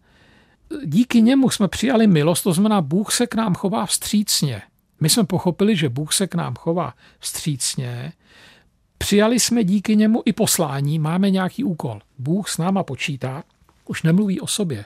Díky 0.85 1.23
němu 1.23 1.51
jsme 1.51 1.69
přijali 1.69 2.07
milost, 2.07 2.45
to 2.45 2.53
znamená, 2.53 2.81
Bůh 2.81 3.13
se 3.13 3.27
k 3.27 3.35
nám 3.35 3.55
chová 3.55 3.87
vstřícně. 3.87 4.63
My 5.01 5.09
jsme 5.09 5.25
pochopili, 5.25 5.77
že 5.77 5.89
Bůh 5.89 6.13
se 6.13 6.27
k 6.27 6.35
nám 6.35 6.55
chová 6.55 6.95
vstřícně, 7.19 8.13
přijali 8.99 9.41
jsme 9.41 9.65
díky 9.65 9.97
němu 9.97 10.23
i 10.25 10.33
poslání, 10.33 10.99
máme 10.99 11.31
nějaký 11.31 11.65
úkol. 11.65 12.01
Bůh 12.19 12.49
s 12.49 12.59
náma 12.59 12.83
počítá, 12.83 13.45
už 13.85 14.03
nemluví 14.03 14.41
o 14.41 14.47
sobě. 14.47 14.85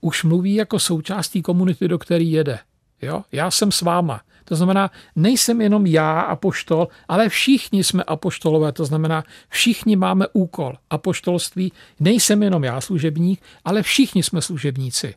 Už 0.00 0.24
mluví 0.24 0.54
jako 0.54 0.78
součástí 0.78 1.42
komunity, 1.42 1.88
do 1.88 1.98
který 1.98 2.32
jede. 2.32 2.58
Jo? 3.02 3.22
Já 3.32 3.50
jsem 3.50 3.72
s 3.72 3.82
váma. 3.82 4.20
To 4.44 4.56
znamená, 4.56 4.90
nejsem 5.16 5.60
jenom 5.60 5.86
já 5.86 6.20
apoštol, 6.20 6.88
ale 7.08 7.28
všichni 7.28 7.84
jsme 7.84 8.02
apoštolové. 8.02 8.72
To 8.72 8.84
znamená, 8.84 9.24
všichni 9.48 9.96
máme 9.96 10.26
úkol. 10.32 10.74
Apoštolství 10.90 11.72
nejsem 12.00 12.42
jenom 12.42 12.64
já 12.64 12.80
služebník, 12.80 13.42
ale 13.64 13.82
všichni 13.82 14.22
jsme 14.22 14.42
služebníci. 14.42 15.14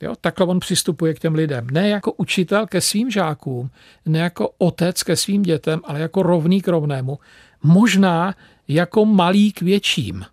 Jo? 0.00 0.14
Takhle 0.20 0.46
on 0.46 0.60
přistupuje 0.60 1.14
k 1.14 1.18
těm 1.18 1.34
lidem. 1.34 1.66
Ne 1.70 1.88
jako 1.88 2.12
učitel 2.12 2.66
ke 2.66 2.80
svým 2.80 3.10
žákům, 3.10 3.70
ne 4.06 4.18
jako 4.18 4.50
otec 4.58 5.02
ke 5.02 5.16
svým 5.16 5.42
dětem, 5.42 5.80
ale 5.84 6.00
jako 6.00 6.22
rovný 6.22 6.62
k 6.62 6.68
rovnému. 6.68 7.18
Možná 7.62 8.34
jako 8.68 9.04
malý 9.04 9.52
k 9.52 9.62
větším. 9.62 10.24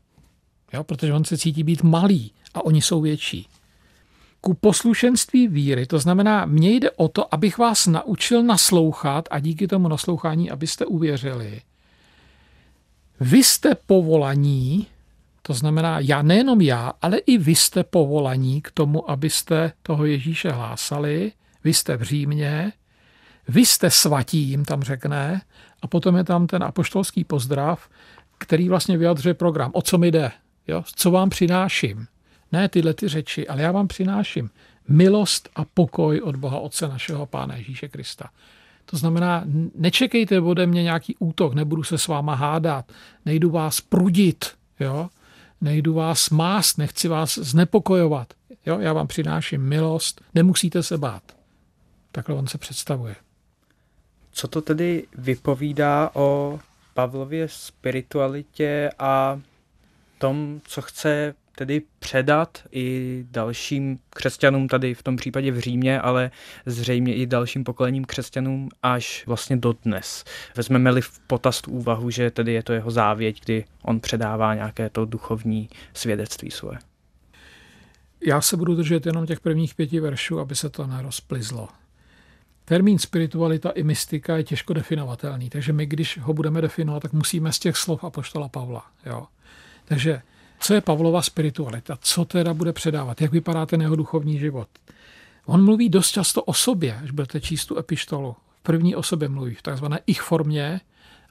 Jo? 0.74 0.84
Protože 0.84 1.14
on 1.14 1.24
se 1.24 1.38
cítí 1.38 1.64
být 1.64 1.84
malý 1.84 2.32
a 2.54 2.66
oni 2.66 2.82
jsou 2.82 3.02
větší. 3.02 3.48
Ku 4.42 4.54
poslušenství 4.54 5.48
víry, 5.48 5.86
to 5.86 6.00
znamená, 6.00 6.46
mně 6.46 6.72
jde 6.72 6.92
o 6.92 7.08
to, 7.08 7.34
abych 7.34 7.58
vás 7.58 7.88
naučil 7.88 8.44
naslouchat 8.44 9.28
a 9.32 9.40
díky 9.40 9.68
tomu 9.68 9.88
naslouchání, 9.88 10.52
abyste 10.52 10.86
uvěřili. 10.86 11.62
Vy 13.20 13.44
jste 13.44 13.76
povolaní 13.76 14.88
to 15.50 15.54
znamená, 15.54 16.00
já 16.00 16.22
nejenom 16.22 16.62
já, 16.62 16.94
ale 17.02 17.18
i 17.18 17.38
vy 17.38 17.56
jste 17.56 17.84
povolaní 17.84 18.62
k 18.62 18.72
tomu, 18.72 19.12
abyste 19.12 19.72
toho 19.84 20.06
Ježíše 20.06 20.52
hlásali. 20.52 21.32
Vy 21.64 21.74
jste 21.74 21.98
v 21.98 22.02
Římě, 22.02 22.74
vy 23.48 23.66
jste 23.66 23.90
svatí, 23.90 24.38
jim 24.38 24.66
tam 24.66 24.84
řekne, 24.84 25.42
a 25.82 25.88
potom 25.88 26.16
je 26.16 26.24
tam 26.24 26.48
ten 26.48 26.64
apoštolský 26.64 27.24
pozdrav, 27.24 27.90
který 28.38 28.70
vlastně 28.70 28.98
vyjadřuje 28.98 29.34
program. 29.34 29.72
O 29.74 29.82
co 29.82 29.98
mi 29.98 30.12
jde? 30.12 30.32
Jo? 30.68 30.84
Co 30.96 31.12
vám 31.12 31.30
přináším? 31.30 32.08
Ne 32.52 32.70
tyhle 32.70 32.94
ty 32.94 33.08
řeči, 33.08 33.48
ale 33.48 33.62
já 33.62 33.72
vám 33.72 33.88
přináším 33.88 34.50
milost 34.88 35.50
a 35.56 35.66
pokoj 35.66 36.22
od 36.22 36.36
Boha 36.36 36.60
Otce 36.60 36.88
našeho 36.88 37.26
Pána 37.26 37.56
Ježíše 37.56 37.88
Krista. 37.88 38.30
To 38.86 38.98
znamená, 38.98 39.44
nečekejte 39.76 40.40
ode 40.40 40.66
mě 40.66 40.84
nějaký 40.84 41.16
útok, 41.20 41.54
nebudu 41.54 41.84
se 41.84 41.98
s 41.98 42.08
váma 42.08 42.36
hádat, 42.36 42.92
nejdu 43.26 43.50
vás 43.50 43.82
prudit, 43.82 44.46
jo? 44.80 45.10
nejdu 45.62 45.94
vás 45.94 46.30
mást, 46.30 46.78
nechci 46.78 47.08
vás 47.08 47.38
znepokojovat. 47.38 48.34
Jo? 48.66 48.80
Já 48.80 48.94
vám 48.94 49.08
přináším 49.08 49.62
milost, 49.62 50.22
nemusíte 50.36 50.84
se 50.84 50.98
bát. 50.98 51.24
Takhle 52.12 52.36
on 52.36 52.48
se 52.48 52.58
představuje. 52.58 53.16
Co 54.32 54.48
to 54.48 54.62
tedy 54.62 55.08
vypovídá 55.18 56.12
o 56.14 56.60
Pavlově 56.94 57.48
spiritualitě 57.48 58.90
a 59.00 59.42
tom, 60.18 60.62
co 60.66 60.82
chce 60.82 61.36
tedy 61.60 61.82
předat 62.00 62.64
i 62.72 63.26
dalším 63.32 64.00
křesťanům 64.10 64.68
tady 64.68 64.94
v 64.94 65.04
tom 65.04 65.16
případě 65.16 65.52
v 65.52 65.60
Římě, 65.60 66.02
ale 66.02 66.32
zřejmě 66.66 67.16
i 67.16 67.26
dalším 67.26 67.64
pokolením 67.64 68.06
křesťanům 68.06 68.70
až 68.84 69.24
vlastně 69.28 69.58
do 69.58 69.74
dnes. 69.84 70.24
Vezmeme-li 70.56 71.02
v 71.02 71.20
potaz 71.20 71.62
tu 71.62 71.72
úvahu, 71.72 72.10
že 72.10 72.32
tedy 72.32 72.54
je 72.54 72.64
to 72.64 72.74
jeho 72.74 72.92
závěť, 72.92 73.42
kdy 73.46 73.66
on 73.84 74.00
předává 74.00 74.56
nějaké 74.56 74.90
to 74.90 75.06
duchovní 75.06 75.70
svědectví 75.94 76.52
svoje. 76.52 76.78
Já 78.26 78.42
se 78.42 78.58
budu 78.58 78.76
držet 78.76 79.06
jenom 79.06 79.26
těch 79.26 79.40
prvních 79.40 79.76
pěti 79.76 80.00
veršů, 80.00 80.40
aby 80.40 80.56
se 80.56 80.70
to 80.70 80.88
nerozplizlo. 80.88 81.68
Termín 82.66 83.00
spiritualita 83.00 83.70
i 83.70 83.84
mystika 83.84 84.38
je 84.38 84.44
těžko 84.44 84.74
definovatelný, 84.74 85.50
takže 85.50 85.74
my, 85.74 85.86
když 85.86 86.18
ho 86.18 86.34
budeme 86.34 86.62
definovat, 86.62 87.00
tak 87.00 87.14
musíme 87.14 87.54
z 87.54 87.60
těch 87.60 87.78
slov 87.78 88.04
apoštola 88.04 88.50
Pavla. 88.50 88.86
Jo. 89.06 89.28
Takže 89.86 90.22
co 90.60 90.74
je 90.74 90.82
Pavlova 90.82 91.22
spiritualita? 91.22 91.98
Co 92.02 92.26
teda 92.26 92.54
bude 92.54 92.74
předávat? 92.74 93.22
Jak 93.22 93.32
vypadá 93.32 93.66
ten 93.66 93.82
jeho 93.82 93.96
duchovní 93.96 94.40
život? 94.40 94.70
On 95.46 95.66
mluví 95.66 95.90
dost 95.90 96.10
často 96.10 96.44
o 96.44 96.54
sobě, 96.54 97.00
až 97.04 97.12
budete 97.12 97.42
číst 97.42 97.66
tu 97.66 97.78
epištolu. 97.78 98.36
V 98.60 98.62
první 98.62 98.96
osobě 98.96 99.30
mluví 99.30 99.56
v 99.56 99.62
takzvané 99.62 100.00
ich 100.08 100.22
formě 100.22 100.82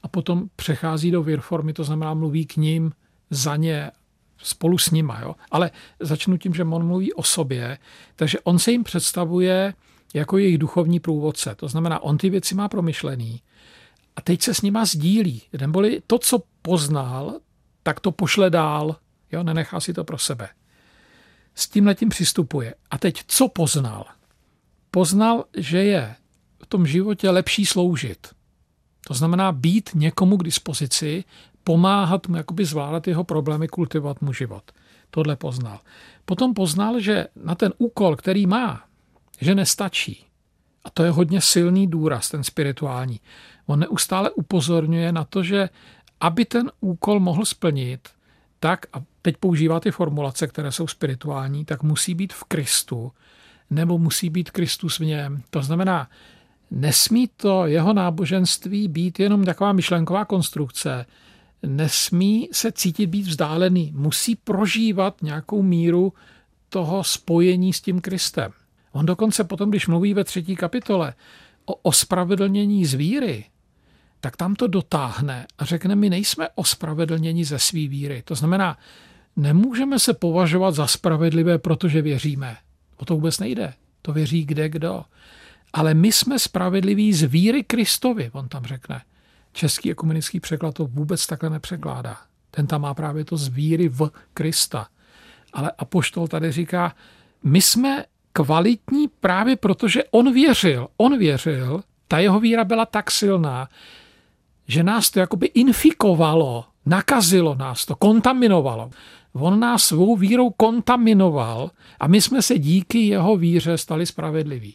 a 0.02 0.08
potom 0.08 0.48
přechází 0.56 1.10
do 1.10 1.22
vir 1.22 1.40
formy, 1.40 1.72
to 1.72 1.84
znamená 1.84 2.14
mluví 2.14 2.46
k 2.46 2.56
ním, 2.56 2.92
za 3.30 3.56
ně, 3.56 3.90
spolu 4.38 4.78
s 4.78 4.90
nima. 4.90 5.20
Jo? 5.20 5.34
Ale 5.50 5.70
začnu 6.00 6.36
tím, 6.38 6.54
že 6.54 6.64
on 6.64 6.86
mluví 6.86 7.12
o 7.12 7.22
sobě, 7.22 7.78
takže 8.16 8.40
on 8.40 8.58
se 8.58 8.70
jim 8.70 8.84
představuje 8.84 9.74
jako 10.14 10.38
jejich 10.38 10.58
duchovní 10.58 11.00
průvodce. 11.00 11.54
To 11.54 11.68
znamená, 11.68 12.02
on 12.02 12.18
ty 12.18 12.30
věci 12.30 12.54
má 12.54 12.68
promyšlený 12.68 13.42
a 14.16 14.20
teď 14.20 14.42
se 14.42 14.54
s 14.54 14.62
nima 14.62 14.84
sdílí. 14.84 15.42
Neboli 15.60 16.02
to, 16.06 16.18
co 16.18 16.42
poznal, 16.62 17.40
tak 17.82 18.00
to 18.00 18.12
pošle 18.12 18.50
dál. 18.50 18.96
Jo, 19.32 19.42
nenechá 19.42 19.80
si 19.80 19.92
to 19.92 20.04
pro 20.04 20.18
sebe. 20.18 20.48
S 21.54 21.68
tím 21.68 21.86
letím 21.86 22.08
přistupuje. 22.08 22.74
A 22.90 22.98
teď 22.98 23.22
co 23.26 23.48
poznal? 23.48 24.06
Poznal, 24.90 25.44
že 25.56 25.84
je 25.84 26.14
v 26.62 26.66
tom 26.66 26.86
životě 26.86 27.30
lepší 27.30 27.66
sloužit. 27.66 28.28
To 29.08 29.14
znamená 29.14 29.52
být 29.52 29.90
někomu 29.94 30.36
k 30.36 30.44
dispozici, 30.44 31.24
pomáhat 31.64 32.28
mu 32.28 32.36
jakoby 32.36 32.64
zvládat 32.64 33.08
jeho 33.08 33.24
problémy, 33.24 33.68
kultivovat 33.68 34.22
mu 34.22 34.32
život. 34.32 34.72
Tohle 35.10 35.36
poznal. 35.36 35.80
Potom 36.24 36.54
poznal, 36.54 37.00
že 37.00 37.26
na 37.36 37.54
ten 37.54 37.72
úkol, 37.78 38.16
který 38.16 38.46
má, 38.46 38.84
že 39.40 39.54
nestačí. 39.54 40.24
A 40.84 40.90
to 40.90 41.04
je 41.04 41.10
hodně 41.10 41.40
silný 41.40 41.86
důraz, 41.86 42.28
ten 42.28 42.44
spirituální. 42.44 43.20
On 43.66 43.78
neustále 43.78 44.30
upozorňuje 44.30 45.12
na 45.12 45.24
to, 45.24 45.42
že 45.42 45.68
aby 46.20 46.44
ten 46.44 46.70
úkol 46.80 47.20
mohl 47.20 47.44
splnit, 47.44 48.08
tak, 48.61 48.87
a 48.92 49.03
teď 49.23 49.37
používá 49.37 49.81
ty 49.81 49.90
formulace, 49.90 50.47
které 50.47 50.73
jsou 50.73 50.87
spirituální, 50.87 51.64
tak 51.64 51.83
musí 51.83 52.14
být 52.14 52.33
v 52.33 52.44
Kristu, 52.44 53.12
nebo 53.71 53.99
musí 53.99 54.31
být 54.31 54.51
Kristus 54.51 54.99
v 54.99 55.05
něm. 55.05 55.42
To 55.51 55.62
znamená, 55.62 56.09
nesmí 56.71 57.29
to 57.37 57.66
jeho 57.66 57.92
náboženství 57.92 58.88
být 58.88 59.21
jenom 59.21 59.44
taková 59.44 59.73
myšlenková 59.73 60.25
konstrukce, 60.25 61.07
nesmí 61.62 62.49
se 62.53 62.73
cítit 62.73 63.07
být 63.07 63.27
vzdálený, 63.27 63.92
musí 63.97 64.37
prožívat 64.37 65.23
nějakou 65.23 65.62
míru 65.62 66.12
toho 66.68 67.05
spojení 67.05 67.73
s 67.73 67.81
tím 67.81 68.01
Kristem. 68.01 68.53
On 68.92 69.07
dokonce 69.07 69.44
potom, 69.44 69.71
když 69.71 69.87
mluví 69.87 70.14
ve 70.14 70.25
třetí 70.25 70.57
kapitole 70.57 71.14
o 71.64 71.75
ospravedlnění 71.75 72.87
z 72.87 72.94
víry, 72.94 73.44
tak 74.20 74.37
tam 74.37 74.54
to 74.54 74.66
dotáhne 74.66 75.46
a 75.59 75.64
řekne, 75.64 75.96
my 75.96 76.11
nejsme 76.11 76.48
ospravedlněni 76.54 77.44
ze 77.44 77.59
svý 77.59 77.88
víry. 77.88 78.22
To 78.24 78.35
znamená, 78.35 78.78
nemůžeme 79.37 79.98
se 79.98 80.14
považovat 80.14 80.74
za 80.74 80.87
spravedlivé, 80.87 81.59
protože 81.59 82.02
věříme. 82.02 82.57
O 82.96 83.04
to 83.04 83.14
vůbec 83.14 83.38
nejde. 83.38 83.74
To 84.02 84.12
věří 84.12 84.44
kde 84.44 84.68
kdo. 84.68 85.04
Ale 85.72 85.94
my 85.94 86.12
jsme 86.12 86.38
spravedliví 86.38 87.12
z 87.12 87.22
víry 87.22 87.64
Kristovi, 87.64 88.31
on 88.33 88.48
tam 88.48 88.64
řekne. 88.64 89.02
Český 89.52 89.90
ekumenický 89.90 90.40
překlad 90.40 90.74
to 90.74 90.87
vůbec 90.87 91.26
takhle 91.26 91.50
nepřekládá. 91.50 92.16
Ten 92.50 92.66
tam 92.66 92.81
má 92.81 92.94
právě 92.94 93.24
to 93.24 93.37
z 93.37 93.48
víry 93.48 93.88
v 93.88 94.11
Krista. 94.35 94.88
Ale 95.52 95.72
Apoštol 95.78 96.28
tady 96.28 96.52
říká, 96.52 96.94
my 97.44 97.62
jsme 97.62 98.04
kvalitní 98.33 99.09
právě 99.20 99.57
protože 99.57 100.04
on 100.11 100.35
věřil. 100.35 100.88
On 100.96 101.18
věřil, 101.18 101.83
ta 102.09 102.18
jeho 102.18 102.40
víra 102.40 102.64
byla 102.64 102.87
tak 102.87 103.11
silná, 103.11 103.68
že 104.68 104.83
nás 104.83 105.11
to 105.11 105.20
jakoby 105.20 105.46
infikovalo, 105.46 106.64
nakazilo 106.87 107.54
nás 107.54 107.87
to, 107.87 107.96
kontaminovalo. 107.96 108.90
On 109.33 109.61
nás 109.61 109.85
svou 109.85 110.16
vírou 110.16 110.50
kontaminoval 110.50 111.70
a 112.00 112.07
my 112.07 112.20
jsme 112.20 112.42
se 112.42 112.59
díky 112.59 112.98
jeho 112.98 113.37
víře 113.37 113.78
stali 113.78 114.07
spravedliví. 114.07 114.74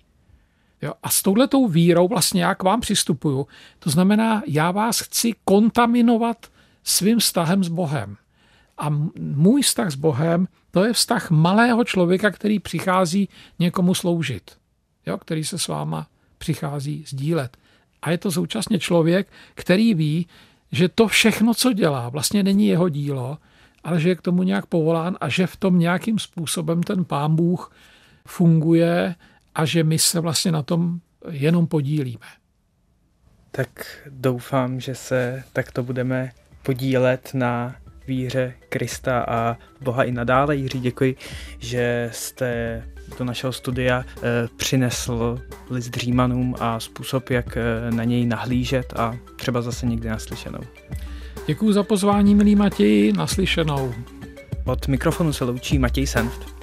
Jo? 0.81 0.93
A 1.03 1.09
s 1.09 1.21
touhletou 1.21 1.67
vírou 1.67 2.07
vlastně 2.07 2.43
já 2.43 2.55
k 2.55 2.63
vám 2.63 2.81
přistupuju. 2.81 3.47
To 3.79 3.89
znamená, 3.89 4.43
já 4.47 4.71
vás 4.71 4.99
chci 4.99 5.33
kontaminovat 5.45 6.47
svým 6.83 7.19
vztahem 7.19 7.63
s 7.63 7.67
Bohem. 7.67 8.17
A 8.77 8.89
můj 9.19 9.61
vztah 9.61 9.91
s 9.91 9.95
Bohem, 9.95 10.47
to 10.71 10.83
je 10.83 10.93
vztah 10.93 11.31
malého 11.31 11.83
člověka, 11.83 12.31
který 12.31 12.59
přichází 12.59 13.29
někomu 13.59 13.93
sloužit, 13.93 14.51
jo? 15.05 15.17
který 15.17 15.43
se 15.43 15.59
s 15.59 15.67
váma 15.67 16.07
přichází 16.37 17.03
sdílet. 17.07 17.57
A 18.03 18.11
je 18.11 18.17
to 18.17 18.31
současně 18.31 18.79
člověk, 18.79 19.27
který 19.55 19.93
ví, 19.93 20.27
že 20.71 20.89
to 20.89 21.07
všechno, 21.07 21.53
co 21.53 21.73
dělá, 21.73 22.09
vlastně 22.09 22.43
není 22.43 22.67
jeho 22.67 22.89
dílo, 22.89 23.37
ale 23.83 23.99
že 23.99 24.09
je 24.09 24.15
k 24.15 24.21
tomu 24.21 24.43
nějak 24.43 24.65
povolán 24.65 25.17
a 25.21 25.29
že 25.29 25.47
v 25.47 25.55
tom 25.55 25.79
nějakým 25.79 26.19
způsobem 26.19 26.83
ten 26.83 27.05
pán 27.05 27.35
Bůh 27.35 27.71
funguje 28.27 29.15
a 29.55 29.65
že 29.65 29.83
my 29.83 29.99
se 29.99 30.19
vlastně 30.19 30.51
na 30.51 30.63
tom 30.63 30.99
jenom 31.29 31.67
podílíme. 31.67 32.27
Tak 33.51 33.69
doufám, 34.09 34.79
že 34.79 34.95
se 34.95 35.43
takto 35.53 35.83
budeme 35.83 36.31
podílet 36.63 37.31
na 37.33 37.75
víře 38.07 38.53
Krista 38.69 39.25
a 39.27 39.57
Boha 39.81 40.03
i 40.03 40.11
nadále. 40.11 40.55
Jiří, 40.55 40.79
děkuji, 40.79 41.15
že 41.59 42.09
jste 42.13 42.83
do 43.19 43.25
našeho 43.25 43.53
studia 43.53 44.05
eh, 44.17 44.21
přinesl 44.57 45.39
list 45.69 45.95
Římanům 45.95 46.55
a 46.59 46.79
způsob, 46.79 47.29
jak 47.29 47.57
eh, 47.57 47.91
na 47.91 48.03
něj 48.03 48.25
nahlížet 48.25 48.93
a 48.95 49.15
třeba 49.35 49.61
zase 49.61 49.85
někdy 49.85 50.09
naslyšenou. 50.09 50.59
Děkuji 51.47 51.73
za 51.73 51.83
pozvání, 51.83 52.35
milý 52.35 52.55
Matěji, 52.55 53.13
naslyšenou. 53.13 53.93
Od 54.65 54.87
mikrofonu 54.87 55.33
se 55.33 55.43
loučí 55.43 55.79
Matěj 55.79 56.07
Senft. 56.07 56.62